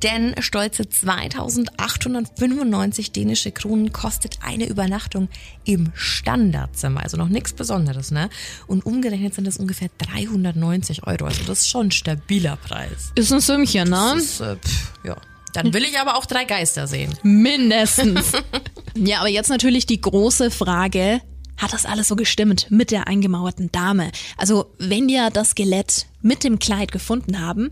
[0.03, 5.31] denn stolze 2895 dänische Kronen kostet eine Übernachtung
[5.65, 8.29] im Standardzimmer, also noch nichts Besonderes, ne?
[8.67, 13.13] Und umgerechnet sind das ungefähr 390 Euro, also das ist schon ein stabiler Preis.
[13.15, 14.17] Ist ein Sümmchen, ne?
[14.19, 15.17] Ist, äh, pff, ja.
[15.55, 17.15] Dann will ich aber auch drei Geister sehen.
[17.23, 18.33] Mindestens.
[18.97, 21.21] ja, aber jetzt natürlich die große Frage,
[21.57, 24.11] hat das alles so gestimmt mit der eingemauerten Dame?
[24.37, 27.71] Also, wenn wir das Skelett mit dem Kleid gefunden haben,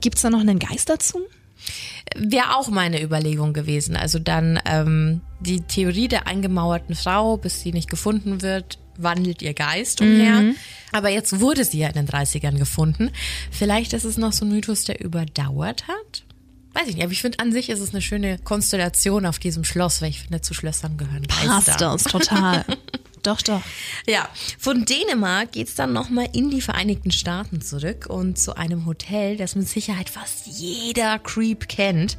[0.00, 1.20] gibt's da noch einen Geist dazu?
[2.14, 3.96] Wäre auch meine Überlegung gewesen.
[3.96, 9.54] Also dann ähm, die Theorie der eingemauerten Frau, bis sie nicht gefunden wird, wandelt ihr
[9.54, 10.54] Geist umher.
[10.92, 13.10] Aber jetzt wurde sie ja in den 30ern gefunden.
[13.50, 16.24] Vielleicht ist es noch so ein Mythos, der überdauert hat.
[16.74, 19.62] Weiß ich nicht, aber ich finde an sich ist es eine schöne Konstellation auf diesem
[19.64, 21.46] Schloss, weil ich finde, zu Schlössern gehören Geister.
[21.46, 22.64] Passt das total.
[23.26, 23.62] doch, doch.
[24.06, 29.36] Ja, von Dänemark geht's dann nochmal in die Vereinigten Staaten zurück und zu einem Hotel,
[29.36, 32.18] das mit Sicherheit fast jeder Creep kennt.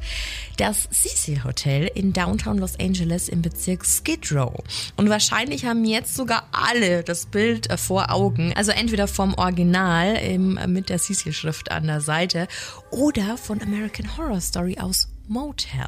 [0.56, 4.54] Das Cecil Hotel in Downtown Los Angeles im Bezirk Skid Row.
[4.96, 8.52] Und wahrscheinlich haben jetzt sogar alle das Bild äh, vor Augen.
[8.54, 12.48] Also entweder vom Original im, äh, mit der Cecil-Schrift an der Seite
[12.90, 15.86] oder von American Horror Story aus Motel.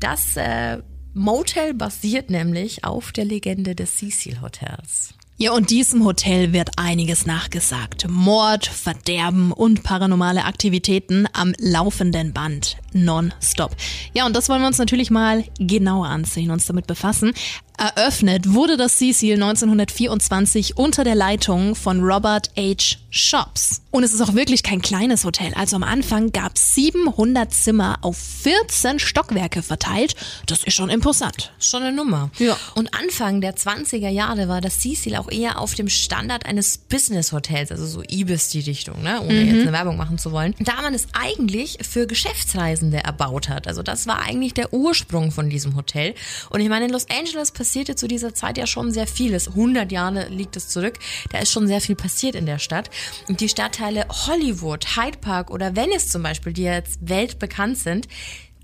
[0.00, 0.78] Das äh,
[1.16, 5.14] Motel basiert nämlich auf der Legende des Cecil Hotels.
[5.36, 8.08] Ja, und diesem Hotel wird einiges nachgesagt.
[8.08, 12.78] Mord, Verderben und paranormale Aktivitäten am laufenden Band.
[12.92, 13.76] Non-stop.
[14.12, 17.32] Ja, und das wollen wir uns natürlich mal genauer ansehen, uns damit befassen.
[17.76, 22.98] Eröffnet wurde das Cecil 1924 unter der Leitung von Robert H.
[23.10, 23.80] Shops.
[23.90, 25.52] Und es ist auch wirklich kein kleines Hotel.
[25.54, 30.16] Also am Anfang gab es 700 Zimmer auf 14 Stockwerke verteilt.
[30.46, 31.52] Das ist schon imposant.
[31.60, 32.30] Schon eine Nummer.
[32.38, 32.56] Ja.
[32.74, 37.70] Und Anfang der 20er Jahre war das Cecil auch eher auf dem Standard eines Business-Hotels,
[37.70, 39.20] also so Ibis die Richtung, ne?
[39.20, 40.54] ohne jetzt eine Werbung machen zu wollen.
[40.58, 43.68] Da man es eigentlich für Geschäftsreisende erbaut hat.
[43.68, 46.14] Also das war eigentlich der Ursprung von diesem Hotel.
[46.50, 49.48] Und ich meine, in Los Angeles passierte zu dieser Zeit ja schon sehr vieles.
[49.48, 50.98] 100 Jahre liegt es zurück.
[51.32, 52.90] Da ist schon sehr viel passiert in der Stadt.
[53.26, 58.06] Und die Stadtteile Hollywood, Hyde Park oder Venice zum Beispiel, die jetzt weltbekannt sind,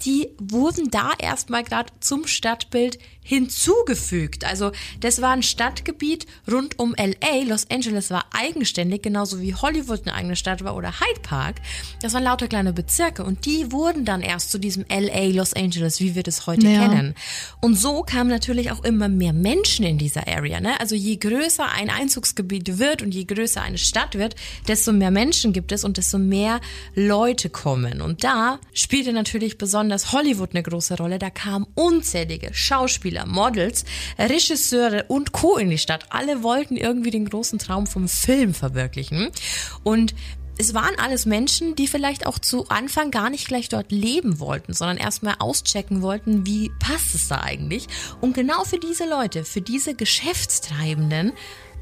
[0.04, 4.44] die wurden da erstmal gerade zum Stadtbild hinzugefügt.
[4.44, 7.44] Also das war ein Stadtgebiet rund um LA.
[7.46, 11.56] Los Angeles war eigenständig, genauso wie Hollywood eine eigene Stadt war oder Hyde Park.
[12.02, 16.00] Das waren lauter kleine Bezirke und die wurden dann erst zu diesem LA Los Angeles,
[16.00, 16.88] wie wir das heute Ja.
[16.88, 17.14] kennen.
[17.60, 20.60] Und so kamen natürlich auch immer mehr Menschen in dieser Area.
[20.60, 20.78] Ne?
[20.80, 24.34] Also je größer ein Einzugsgebiet wird und je größer eine Stadt wird,
[24.68, 26.60] desto mehr Menschen gibt es und desto mehr
[26.94, 28.00] Leute kommen.
[28.00, 31.18] Und da spielte natürlich besonders Hollywood eine große Rolle.
[31.18, 33.84] Da kamen unzählige Schauspieler, Models,
[34.18, 35.56] Regisseure und Co.
[35.56, 36.06] in die Stadt.
[36.10, 39.30] Alle wollten irgendwie den großen Traum vom Film verwirklichen.
[39.82, 40.14] Und
[40.60, 44.74] es waren alles Menschen, die vielleicht auch zu Anfang gar nicht gleich dort leben wollten,
[44.74, 47.86] sondern erstmal auschecken wollten, wie passt es da eigentlich.
[48.20, 51.32] Und genau für diese Leute, für diese Geschäftstreibenden,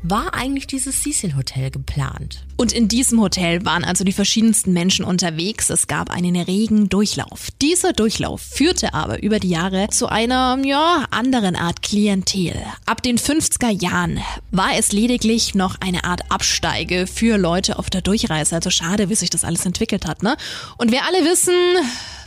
[0.02, 2.44] war eigentlich dieses Cecil Hotel geplant.
[2.56, 5.70] Und in diesem Hotel waren also die verschiedensten Menschen unterwegs.
[5.70, 7.48] Es gab einen regen Durchlauf.
[7.62, 12.54] Dieser Durchlauf führte aber über die Jahre zu einer, ja, anderen Art Klientel.
[12.86, 18.02] Ab den 50er Jahren war es lediglich noch eine Art Absteige für Leute auf der
[18.02, 18.56] Durchreise.
[18.56, 20.36] Also schade, wie sich das alles entwickelt hat, ne?
[20.76, 21.54] Und wir alle wissen,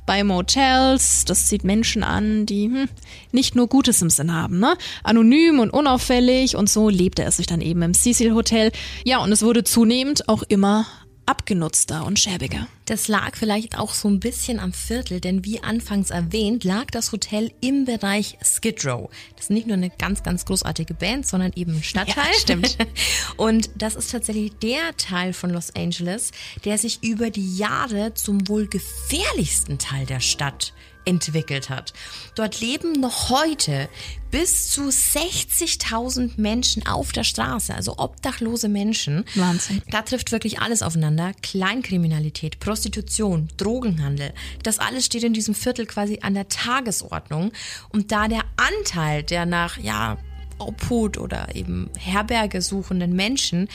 [0.05, 2.89] bei Motels, das zieht Menschen an, die hm,
[3.31, 4.75] nicht nur Gutes im Sinn haben, ne?
[5.03, 8.71] Anonym und unauffällig und so lebte es sich dann eben im Cecil Hotel.
[9.05, 10.85] Ja, und es wurde zunehmend auch immer
[11.25, 12.67] abgenutzter und schäbiger.
[12.85, 17.11] Das lag vielleicht auch so ein bisschen am Viertel, denn wie anfangs erwähnt, lag das
[17.11, 19.09] Hotel im Bereich Skid Row.
[19.35, 22.31] Das ist nicht nur eine ganz, ganz großartige Band, sondern eben ein Stadtteil.
[22.33, 22.77] Ja, stimmt.
[23.37, 26.31] Und das ist tatsächlich der Teil von Los Angeles,
[26.65, 30.73] der sich über die Jahre zum wohl gefährlichsten Teil der Stadt
[31.05, 31.93] entwickelt hat.
[32.35, 33.89] Dort leben noch heute
[34.31, 39.25] bis zu 60.000 Menschen auf der Straße, also obdachlose Menschen.
[39.35, 39.81] Wahnsinn.
[39.89, 41.33] Da trifft wirklich alles aufeinander.
[41.43, 44.33] Kleinkriminalität, Prostitution, Drogenhandel.
[44.63, 47.51] Das alles steht in diesem Viertel quasi an der Tagesordnung.
[47.89, 50.17] Und da der Anteil der nach, ja,
[50.61, 53.67] Obhut oder eben Herberge suchenden Menschen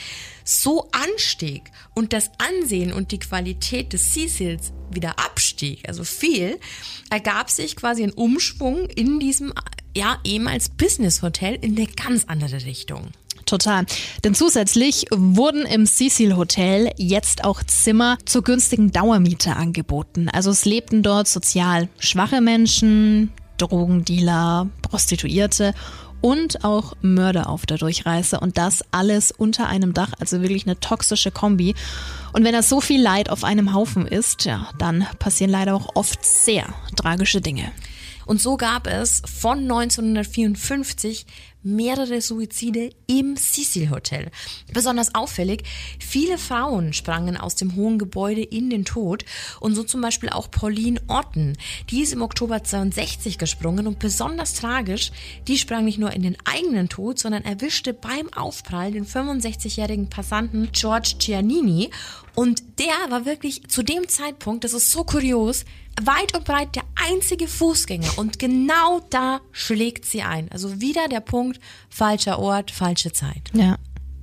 [0.44, 6.58] so anstieg und das Ansehen und die Qualität des Cecils wieder abstieg, also viel,
[7.10, 9.52] ergab sich quasi ein Umschwung in diesem
[9.96, 13.10] ja ehemals Business Hotel in eine ganz andere Richtung.
[13.46, 13.86] Total.
[14.24, 20.28] Denn zusätzlich wurden im Cecil Hotel jetzt auch Zimmer zur günstigen Dauermiete angeboten.
[20.28, 25.74] Also es lebten dort sozial schwache Menschen, Drogendealer, Prostituierte
[26.20, 30.78] und auch Mörder auf der Durchreise und das alles unter einem Dach, also wirklich eine
[30.80, 31.74] toxische Kombi.
[32.32, 35.94] Und wenn das so viel Leid auf einem Haufen ist, ja, dann passieren leider auch
[35.94, 37.70] oft sehr tragische Dinge.
[38.26, 41.26] Und so gab es von 1954
[41.66, 44.30] mehrere Suizide im Cecil Hotel.
[44.72, 45.64] Besonders auffällig,
[45.98, 49.24] viele Frauen sprangen aus dem hohen Gebäude in den Tod
[49.60, 51.54] und so zum Beispiel auch Pauline Orton.
[51.90, 55.10] Die ist im Oktober 62 gesprungen und besonders tragisch,
[55.48, 60.70] die sprang nicht nur in den eigenen Tod, sondern erwischte beim Aufprall den 65-jährigen Passanten
[60.72, 61.90] George Giannini
[62.36, 65.64] und der war wirklich zu dem Zeitpunkt, das ist so kurios,
[66.02, 70.50] weit und breit der einzige Fußgänger und genau da schlägt sie ein.
[70.52, 73.50] Also wieder der Punkt, falscher Ort, falsche Zeit.
[73.52, 73.76] Ja.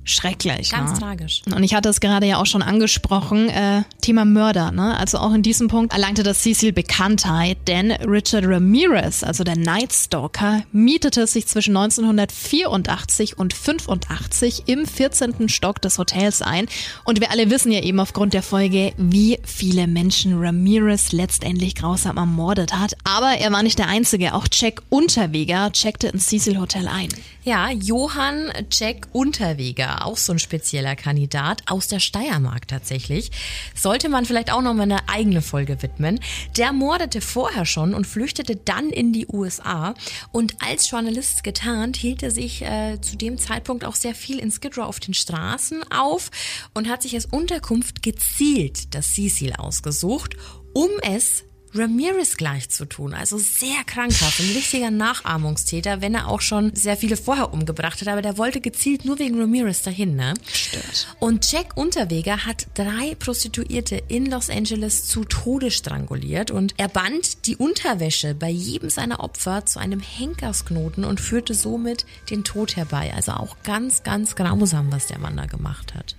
[0.04, 0.70] Schrecklich.
[0.70, 0.98] Ganz ja.
[0.98, 1.42] tragisch.
[1.46, 4.70] Und ich hatte es gerade ja auch schon angesprochen, äh, Thema Mörder.
[4.70, 4.96] Ne?
[4.98, 9.94] Also auch in diesem Punkt erlangte das Cecil Bekanntheit, denn Richard Ramirez, also der Night
[9.94, 15.48] Stalker, mietete sich zwischen 1984 und 85 im 14.
[15.48, 16.66] Stock des Hotels ein.
[17.04, 22.18] Und wir alle wissen ja eben aufgrund der Folge, wie viele Menschen Ramirez letztendlich grausam
[22.18, 22.94] ermordet hat.
[23.04, 24.34] Aber er war nicht der Einzige.
[24.34, 27.08] Auch Jack Unterweger checkte ins Cecil Hotel ein.
[27.46, 33.32] Ja, Johann Jack Unterweger, auch so ein spezieller Kandidat aus der Steiermark tatsächlich.
[33.74, 36.20] Sollte man vielleicht auch noch mal eine eigene Folge widmen.
[36.56, 39.92] Der mordete vorher schon und flüchtete dann in die USA.
[40.32, 44.50] Und als Journalist getarnt hielt er sich äh, zu dem Zeitpunkt auch sehr viel in
[44.50, 46.30] Skid Row auf den Straßen auf
[46.72, 50.34] und hat sich als Unterkunft gezielt das Cecil ausgesucht,
[50.72, 53.14] um es Ramirez gleich zu tun.
[53.14, 58.08] Also sehr krankhaft, ein richtiger Nachahmungstäter, wenn er auch schon sehr viele vorher umgebracht hat,
[58.08, 60.34] aber der wollte gezielt nur wegen Ramirez dahin, ne?
[60.52, 61.08] Stört.
[61.18, 67.46] Und Jack Unterweger hat drei Prostituierte in Los Angeles zu Tode stranguliert und er band
[67.46, 73.12] die Unterwäsche bei jedem seiner Opfer zu einem Henkersknoten und führte somit den Tod herbei.
[73.16, 76.14] Also auch ganz, ganz grausam, was der Mann da gemacht hat.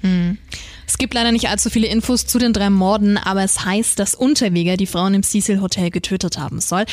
[0.85, 4.15] Es gibt leider nicht allzu viele Infos zu den drei Morden, aber es heißt, dass
[4.15, 6.85] Unterweger die Frauen im Cecil Hotel getötet haben soll.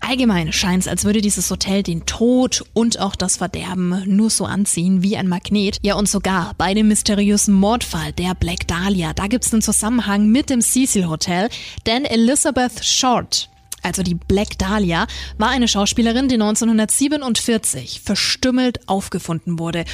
[0.00, 4.44] Allgemein scheint es, als würde dieses Hotel den Tod und auch das Verderben nur so
[4.44, 5.78] anziehen wie ein Magnet.
[5.82, 10.28] Ja, und sogar bei dem mysteriösen Mordfall der Black Dahlia, da gibt es einen Zusammenhang
[10.28, 11.48] mit dem Cecil Hotel,
[11.86, 13.50] denn Elizabeth Short,
[13.82, 19.84] also die Black Dahlia, war eine Schauspielerin, die 1947 verstümmelt aufgefunden wurde.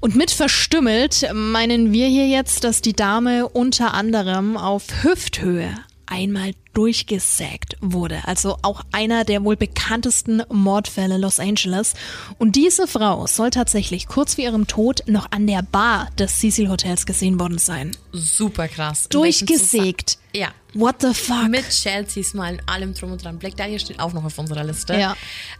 [0.00, 5.74] Und mit verstümmelt meinen wir hier jetzt, dass die Dame unter anderem auf Hüfthöhe
[6.08, 8.20] einmal durchgesägt wurde.
[8.26, 11.94] Also auch einer der wohl bekanntesten Mordfälle Los Angeles.
[12.38, 16.68] Und diese Frau soll tatsächlich kurz vor ihrem Tod noch an der Bar des Cecil
[16.68, 17.96] Hotels gesehen worden sein.
[18.12, 19.06] Super krass.
[19.06, 20.18] In Durchgesägt.
[20.34, 20.48] Ja.
[20.74, 21.48] What the fuck?
[21.48, 23.38] Mit Chelsea Smile, allem drum und dran.
[23.38, 24.96] Black Dahlia steht auch noch auf unserer Liste.
[24.98, 25.16] Ja.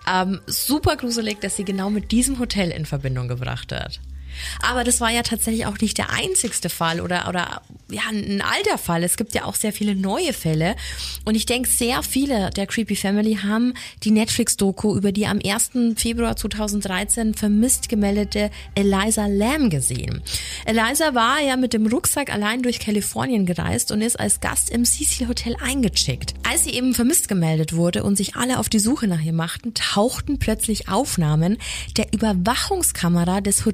[0.07, 4.01] Ähm, super gruselig, dass sie genau mit diesem Hotel in Verbindung gebracht hat.
[4.63, 8.79] Aber das war ja tatsächlich auch nicht der einzigste Fall oder, oder ja, ein alter
[8.79, 9.03] Fall.
[9.03, 10.77] Es gibt ja auch sehr viele neue Fälle.
[11.25, 13.75] Und ich denke, sehr viele der Creepy Family haben
[14.05, 15.71] die Netflix-Doku über die am 1.
[15.97, 20.23] Februar 2013 vermisst gemeldete Eliza Lamb gesehen.
[20.67, 24.85] Eliza war ja mit dem Rucksack allein durch Kalifornien gereist und ist als Gast im
[24.85, 26.35] Cecil Hotel eingecheckt.
[26.49, 29.75] Als sie eben vermisst gemeldet wurde und sich alle auf die Suche nach ihr machten,
[29.75, 31.59] tauchten plötzlich Aufnahmen
[31.97, 33.65] der Überwachungskamera des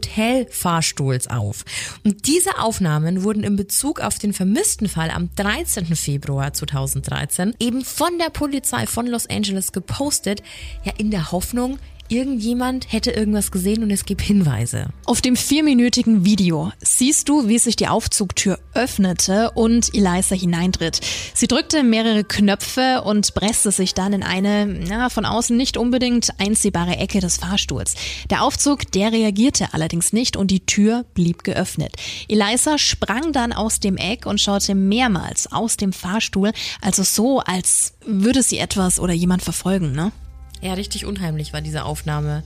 [0.54, 1.64] Hotelfahrstuhls auf.
[2.04, 5.86] Und diese Aufnahmen wurden in Bezug auf den vermissten Fall am 13.
[5.96, 10.42] Februar 2013 eben von der Polizei von Los Angeles gepostet,
[10.84, 14.88] ja in der Hoffnung, irgendjemand hätte irgendwas gesehen und es gibt Hinweise.
[15.06, 21.00] Auf dem vierminütigen Video siehst du, wie sich die Aufzugtür öffnete und Eliza hineintritt.
[21.34, 26.30] Sie drückte mehrere Knöpfe und presste sich dann in eine, na, von außen nicht unbedingt
[26.38, 27.94] einsehbare Ecke des Fahrstuhls.
[28.30, 31.96] Der Aufzug, der reagierte allerdings nicht und die Tür blieb geöffnet.
[32.28, 37.94] Eliza sprang dann aus dem Eck und schaute mehrmals aus dem Fahrstuhl, also so, als
[38.04, 40.12] würde sie etwas oder jemand verfolgen, ne?
[40.60, 42.42] Ja, richtig unheimlich war diese Aufnahme.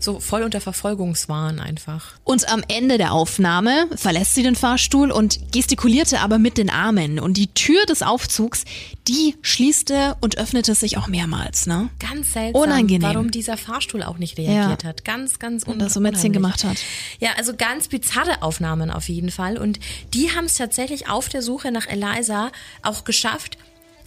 [0.00, 2.12] so voll unter Verfolgungswahn einfach.
[2.22, 7.18] Und am Ende der Aufnahme verlässt sie den Fahrstuhl und gestikulierte aber mit den Armen.
[7.18, 8.62] Und die Tür des Aufzugs,
[9.08, 11.88] die schließte und öffnete sich auch mehrmals, ne?
[11.98, 13.02] Ganz seltsam, Unangenehm.
[13.02, 14.88] warum dieser Fahrstuhl auch nicht reagiert Ja.
[14.88, 15.04] hat.
[15.04, 16.76] Ganz, ganz un Und das so Mätzchen gemacht hat.
[17.18, 19.58] Ja, also ganz bizarre Aufnahmen auf jeden Fall.
[19.58, 19.80] Und
[20.14, 23.58] die haben es tatsächlich auf der Suche nach Eliza auch geschafft,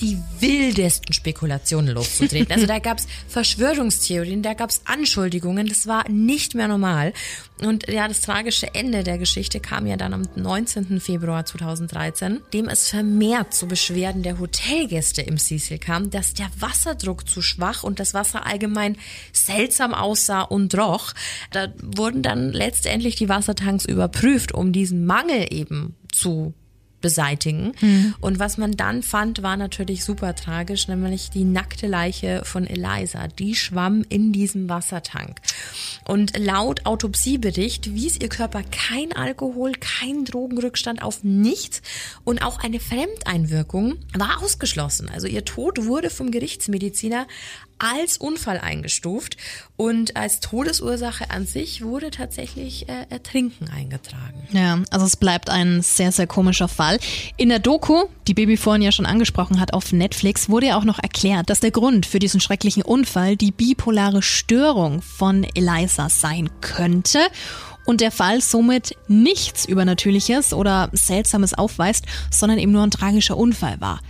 [0.01, 2.51] die wildesten Spekulationen loszutreten.
[2.51, 7.13] Also da gab's Verschwörungstheorien, da gab's Anschuldigungen, das war nicht mehr normal.
[7.61, 10.99] Und ja, das tragische Ende der Geschichte kam ja dann am 19.
[10.99, 17.29] Februar 2013, dem es vermehrt zu Beschwerden der Hotelgäste im Cecil kam, dass der Wasserdruck
[17.29, 18.97] zu schwach und das Wasser allgemein
[19.31, 21.13] seltsam aussah und roch.
[21.51, 26.55] Da wurden dann letztendlich die Wassertanks überprüft, um diesen Mangel eben zu
[27.01, 27.73] beseitigen.
[28.21, 33.27] Und was man dann fand, war natürlich super tragisch, nämlich die nackte Leiche von Eliza.
[33.27, 35.41] Die schwamm in diesem Wassertank.
[36.05, 41.81] Und laut Autopsiebericht wies ihr Körper kein Alkohol, kein Drogenrückstand auf nichts
[42.23, 45.09] und auch eine Fremdeinwirkung war ausgeschlossen.
[45.09, 47.27] Also ihr Tod wurde vom Gerichtsmediziner
[47.81, 49.37] als Unfall eingestuft
[49.75, 54.47] und als Todesursache an sich wurde tatsächlich äh, Ertrinken eingetragen.
[54.51, 56.99] Ja, also es bleibt ein sehr, sehr komischer Fall.
[57.37, 60.83] In der Doku, die Baby vorhin ja schon angesprochen hat, auf Netflix, wurde ja auch
[60.83, 66.49] noch erklärt, dass der Grund für diesen schrecklichen Unfall die bipolare Störung von Eliza sein
[66.61, 67.19] könnte
[67.85, 73.81] und der Fall somit nichts Übernatürliches oder Seltsames aufweist, sondern eben nur ein tragischer Unfall
[73.81, 74.01] war.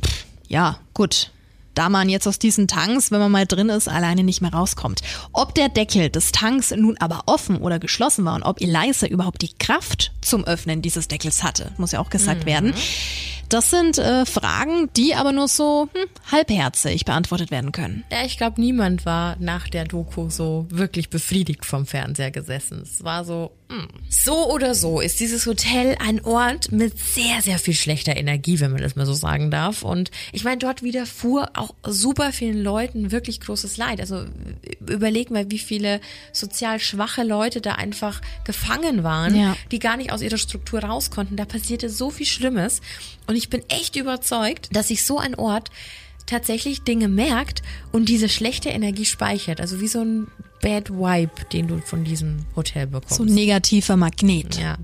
[0.00, 1.32] Pff, ja, gut.
[1.80, 5.00] Da man jetzt aus diesen Tanks, wenn man mal drin ist, alleine nicht mehr rauskommt.
[5.32, 9.40] Ob der Deckel des Tanks nun aber offen oder geschlossen war und ob Eliza überhaupt
[9.40, 12.74] die Kraft zum Öffnen dieses Deckels hatte, muss ja auch gesagt werden.
[13.50, 18.04] Das sind äh, Fragen, die aber nur so hm, halbherzig beantwortet werden können.
[18.10, 22.82] Ja, ich glaube, niemand war nach der Doku so wirklich befriedigt vom Fernseher gesessen.
[22.82, 23.88] Es war so, hm.
[24.08, 28.70] so oder so ist dieses Hotel ein Ort mit sehr, sehr viel schlechter Energie, wenn
[28.70, 29.82] man das mal so sagen darf.
[29.82, 34.00] Und ich meine, dort widerfuhr auch super vielen Leuten wirklich großes Leid.
[34.00, 34.26] Also
[34.86, 36.00] überleg mal, wie viele
[36.32, 39.56] sozial schwache Leute da einfach gefangen waren, Ja.
[39.72, 41.34] die gar nicht aus ihrer Struktur raus konnten.
[41.36, 42.80] Da passierte so viel Schlimmes.
[43.26, 45.70] Und ich bin echt überzeugt, dass sich so ein Ort
[46.26, 49.62] tatsächlich Dinge merkt und diese schlechte Energie speichert.
[49.62, 50.26] Also wie so ein
[50.60, 53.14] Bad Vibe, den du von diesem Hotel bekommst.
[53.14, 54.58] So ein negativer Magnet.
[54.60, 54.76] Ja.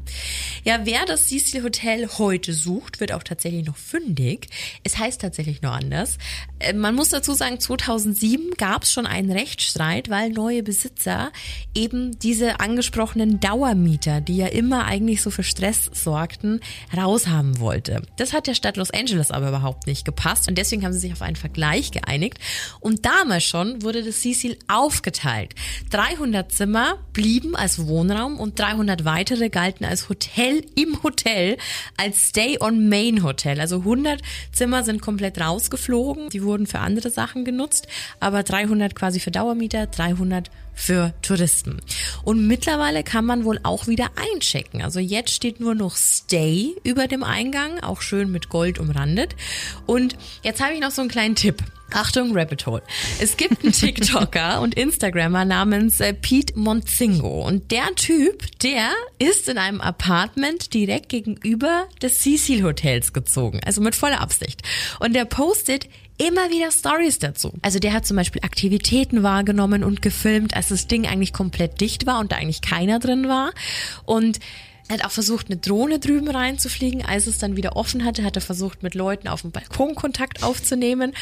[0.64, 4.48] Ja, wer das Cecil Hotel heute sucht, wird auch tatsächlich noch fündig.
[4.84, 6.18] Es heißt tatsächlich nur anders.
[6.58, 11.30] Äh, Man muss dazu sagen, 2007 gab es schon einen Rechtsstreit, weil neue Besitzer
[11.74, 16.60] eben diese angesprochenen Dauermieter, die ja immer eigentlich so für Stress sorgten,
[16.96, 18.02] raushaben wollte.
[18.16, 21.12] Das hat der Stadt Los Angeles aber überhaupt nicht gepasst und deswegen haben sie sich
[21.12, 22.38] auf einen Vergleich geeinigt.
[22.80, 25.54] Und damals schon wurde das Cecil aufgeteilt.
[25.90, 31.56] 300 Zimmer blieben als Wohnraum und 300 weitere galten als Hotel im Hotel,
[31.96, 33.60] als Stay-on-Main-Hotel.
[33.60, 37.86] Also 100 Zimmer sind komplett rausgeflogen, die wurden für andere Sachen genutzt,
[38.20, 41.80] aber 300 quasi für Dauermieter, 300 für Touristen.
[42.22, 44.82] Und mittlerweile kann man wohl auch wieder einchecken.
[44.82, 49.34] Also jetzt steht nur noch Stay über dem Eingang, auch schön mit Gold umrandet.
[49.86, 51.62] Und jetzt habe ich noch so einen kleinen Tipp.
[51.92, 52.82] Achtung, Rabbit Hole.
[53.20, 57.46] Es gibt einen TikToker und Instagrammer namens äh, Pete Monzingo.
[57.46, 63.60] Und der Typ, der ist in einem Apartment direkt gegenüber des Cecil Hotels gezogen.
[63.64, 64.62] Also mit voller Absicht.
[65.00, 67.52] Und der postet immer wieder Stories dazu.
[67.62, 72.06] Also der hat zum Beispiel Aktivitäten wahrgenommen und gefilmt, als das Ding eigentlich komplett dicht
[72.06, 73.52] war und da eigentlich keiner drin war.
[74.04, 74.40] Und
[74.90, 77.04] hat auch versucht, eine Drohne drüben reinzufliegen.
[77.04, 80.42] Als es dann wieder offen hatte, hat er versucht, mit Leuten auf dem Balkon Kontakt
[80.42, 81.12] aufzunehmen.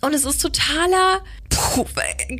[0.00, 1.84] Und es ist totaler, puh,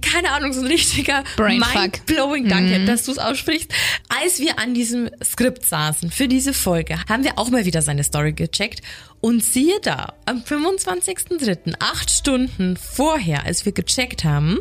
[0.01, 1.25] keine Ahnung, so ein richtiger.
[1.37, 3.71] Mind-blowing, danke, dass du es aussprichst.
[4.23, 8.05] Als wir an diesem Skript saßen für diese Folge, haben wir auch mal wieder seine
[8.05, 8.81] Story gecheckt.
[9.21, 14.59] Und siehe da, am 25.03., acht Stunden vorher, als wir gecheckt haben,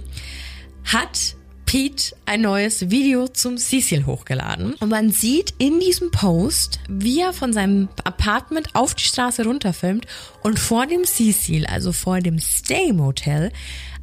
[0.83, 1.35] hat
[1.69, 4.73] Pete ein neues Video zum Cecil hochgeladen.
[4.79, 10.07] Und man sieht in diesem Post, wie er von seinem Apartment auf die Straße runterfilmt
[10.41, 13.51] und vor dem Cecil, also vor dem Stay Motel,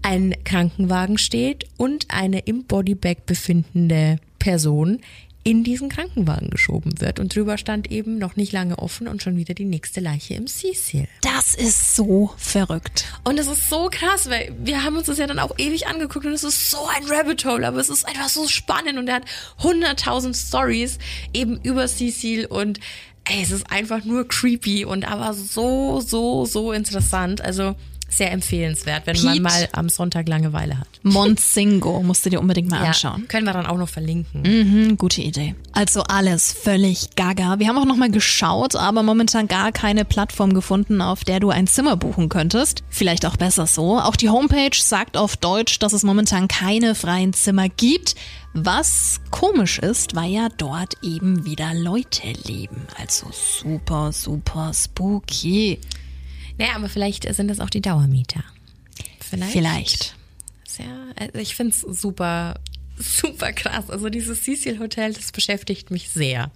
[0.00, 5.00] ein Krankenwagen steht und eine im Bodybag befindende Person
[5.46, 7.20] in diesen Krankenwagen geschoben wird.
[7.20, 10.48] Und drüber stand eben noch nicht lange offen und schon wieder die nächste Leiche im
[10.48, 11.06] Cecil.
[11.22, 13.04] Das ist so verrückt.
[13.22, 16.26] Und es ist so krass, weil wir haben uns das ja dann auch ewig angeguckt
[16.26, 19.14] und es ist so ein Rabbit Hole, aber es ist einfach so spannend und er
[19.14, 19.24] hat
[19.60, 20.98] 100.000 Stories
[21.32, 22.80] eben über Cecil und
[23.22, 27.40] ey, es ist einfach nur creepy und aber so, so, so interessant.
[27.40, 27.76] Also
[28.08, 29.26] Sehr empfehlenswert, wenn Pete.
[29.26, 30.88] man mal am Sonntag Langeweile hat.
[31.02, 33.22] Monsingo musst du dir unbedingt mal anschauen.
[33.22, 34.42] Ja, können wir dann auch noch verlinken.
[34.42, 35.54] Mhm, gute Idee.
[35.72, 37.58] Also alles völlig gaga.
[37.58, 41.66] Wir haben auch nochmal geschaut, aber momentan gar keine Plattform gefunden, auf der du ein
[41.66, 42.84] Zimmer buchen könntest.
[42.88, 43.98] Vielleicht auch besser so.
[43.98, 48.14] Auch die Homepage sagt auf Deutsch, dass es momentan keine freien Zimmer gibt.
[48.54, 52.86] Was komisch ist, weil ja dort eben wieder Leute leben.
[52.98, 55.78] Also super, super spooky.
[56.58, 58.44] Naja, aber vielleicht sind das auch die Dauermieter.
[59.20, 59.52] Vielleicht.
[59.52, 60.16] Vielleicht.
[60.78, 62.60] Ja, also ich find's super,
[62.98, 63.90] super krass.
[63.90, 66.50] Also dieses Cecil Hotel, das beschäftigt mich sehr.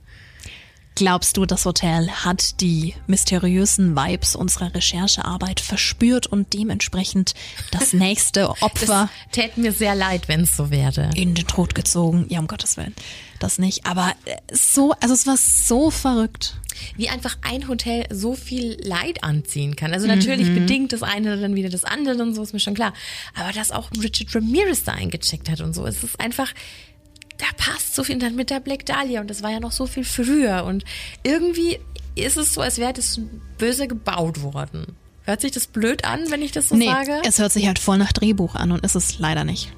[1.01, 7.33] Glaubst du, das Hotel hat die mysteriösen Vibes unserer Recherchearbeit verspürt und dementsprechend
[7.71, 11.09] das nächste Das Opfer täte mir sehr leid, wenn es so wäre.
[11.15, 12.27] in den Tod gezogen?
[12.29, 12.95] Ja, um Gottes Willen.
[13.39, 13.87] Das nicht.
[13.87, 16.59] Aber äh, so, also es war so verrückt.
[16.99, 19.95] Wie einfach ein Hotel so viel Leid anziehen kann.
[19.95, 22.93] Also natürlich bedingt das eine dann wieder das andere und so ist mir schon klar.
[23.35, 26.53] Aber dass auch Richard Ramirez da eingecheckt hat und so, es ist einfach,
[27.41, 29.87] da passt so viel dann mit der Black Dahlia und das war ja noch so
[29.87, 30.85] viel früher und
[31.23, 31.79] irgendwie
[32.15, 33.21] ist es so, als wäre das
[33.59, 34.97] böse gebaut worden.
[35.25, 37.23] Hört sich das blöd an, wenn ich das so nee, sage?
[37.25, 39.73] es hört sich halt voll nach Drehbuch an und ist es leider nicht.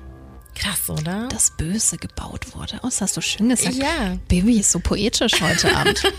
[0.54, 1.28] Krass, oder?
[1.30, 2.76] Das Böse gebaut wurde.
[2.82, 3.74] Oh, das hast du schön gesagt.
[3.74, 4.18] Ja.
[4.28, 6.02] Baby ist so poetisch heute Abend.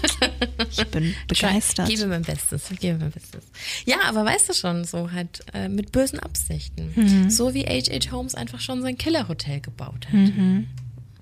[0.75, 1.89] Ich bin begeistert.
[1.89, 3.43] Ich gebe mein Bestes, ich gebe mein Bestes.
[3.85, 6.93] Ja, aber weißt du schon, so halt äh, mit bösen Absichten.
[6.95, 7.29] Mhm.
[7.29, 8.11] So wie H.H.
[8.11, 10.13] Holmes einfach schon sein Killerhotel gebaut hat.
[10.13, 10.67] Mhm.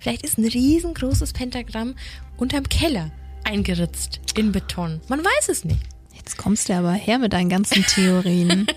[0.02, 1.96] Vielleicht ist ein riesengroßes Pentagramm
[2.36, 3.12] unterm Keller
[3.44, 5.00] eingeritzt in Beton.
[5.08, 5.80] Man weiß es nicht.
[6.16, 8.68] Jetzt kommst du aber her mit deinen ganzen Theorien.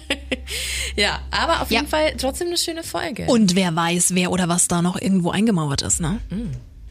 [0.96, 1.78] Ja, aber auf Ja.
[1.80, 3.24] jeden Fall trotzdem eine schöne Folge.
[3.26, 6.20] Und wer weiß, wer oder was da noch irgendwo eingemauert ist, ne?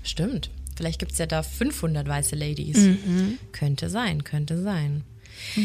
[0.01, 0.49] Stimmt.
[0.75, 2.77] Vielleicht gibt's ja da 500 weiße Ladies.
[2.79, 3.37] Mhm.
[3.53, 5.03] Könnte sein, könnte sein.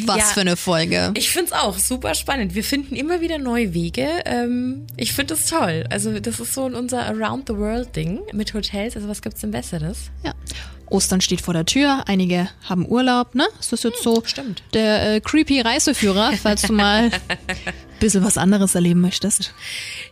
[0.05, 0.25] Was Ja.
[0.25, 1.13] für eine Folge.
[1.17, 2.55] Ich find's auch super spannend.
[2.55, 4.07] Wir finden immer wieder neue Wege.
[4.27, 5.85] Ähm, ich find es toll.
[5.91, 8.97] Also das ist so unser Around the World Ding mit Hotels.
[8.97, 10.11] Also was gibt's denn Besseres?
[10.25, 10.33] Ja.
[10.91, 13.47] Ostern steht vor der Tür, einige haben Urlaub, ne?
[13.61, 14.63] Ist das jetzt so stimmt.
[14.73, 17.11] der äh, creepy Reiseführer, falls du mal
[17.99, 19.53] bisschen was anderes erleben möchtest?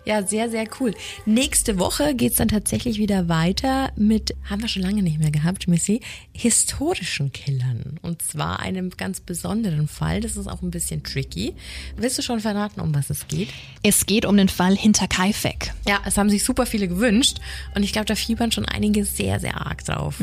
[0.05, 0.95] Ja, sehr, sehr cool.
[1.25, 5.69] Nächste Woche geht's dann tatsächlich wieder weiter mit, haben wir schon lange nicht mehr gehabt,
[5.69, 6.01] Missy,
[6.33, 7.99] historischen Killern.
[8.03, 10.21] Und zwar einem ganz besonderen Fall.
[10.21, 11.55] Das ist auch ein bisschen tricky.
[11.97, 13.49] Willst du schon verraten, um was es geht?
[13.83, 15.73] Es geht um den Fall hinter Kaifek.
[15.89, 17.39] Ja, es haben sich super viele gewünscht
[17.75, 20.21] und ich glaube, da fiebern schon einige sehr, sehr arg drauf.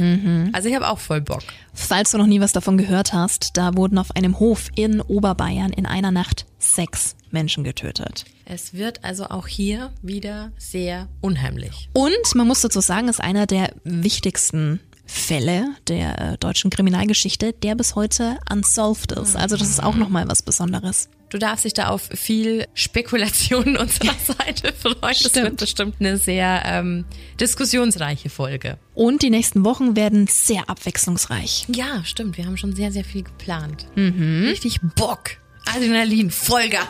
[0.52, 1.44] Also ich habe auch voll Bock.
[1.74, 5.72] Falls du noch nie was davon gehört hast, da wurden auf einem Hof in Oberbayern
[5.72, 8.26] in einer Nacht sechs Menschen getötet.
[8.46, 11.90] Es wird also auch hier wieder sehr unheimlich.
[11.94, 17.76] Und man muss dazu sagen, ist einer der wichtigsten Fälle der äh, deutschen Kriminalgeschichte, der
[17.76, 19.36] bis heute unsolved ist.
[19.36, 21.10] Also das ist auch nochmal was Besonderes.
[21.30, 24.96] Du darfst dich da auf viel Spekulation unserer Seite freuen.
[25.02, 27.06] Das wird bestimmt eine sehr ähm,
[27.40, 28.78] diskussionsreiche Folge.
[28.94, 31.66] Und die nächsten Wochen werden sehr abwechslungsreich.
[31.74, 32.38] Ja, stimmt.
[32.38, 33.88] Wir haben schon sehr, sehr viel geplant.
[33.96, 35.43] Richtig Bock.
[35.66, 36.86] Adrenalin, Vollgas.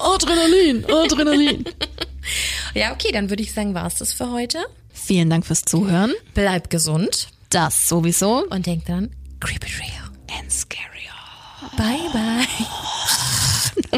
[0.00, 1.64] Adrenalin, Adrenalin.
[2.74, 4.58] Ja, okay, dann würde ich sagen, war's das für heute.
[4.92, 6.12] Vielen Dank fürs Zuhören.
[6.34, 8.44] Bleib gesund Das sowieso.
[8.50, 10.10] und denk dran, creep it real.
[10.40, 10.82] And scary.
[11.76, 12.46] Bye, bye.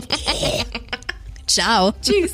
[1.46, 1.92] Ciao.
[2.02, 2.32] Tschüss.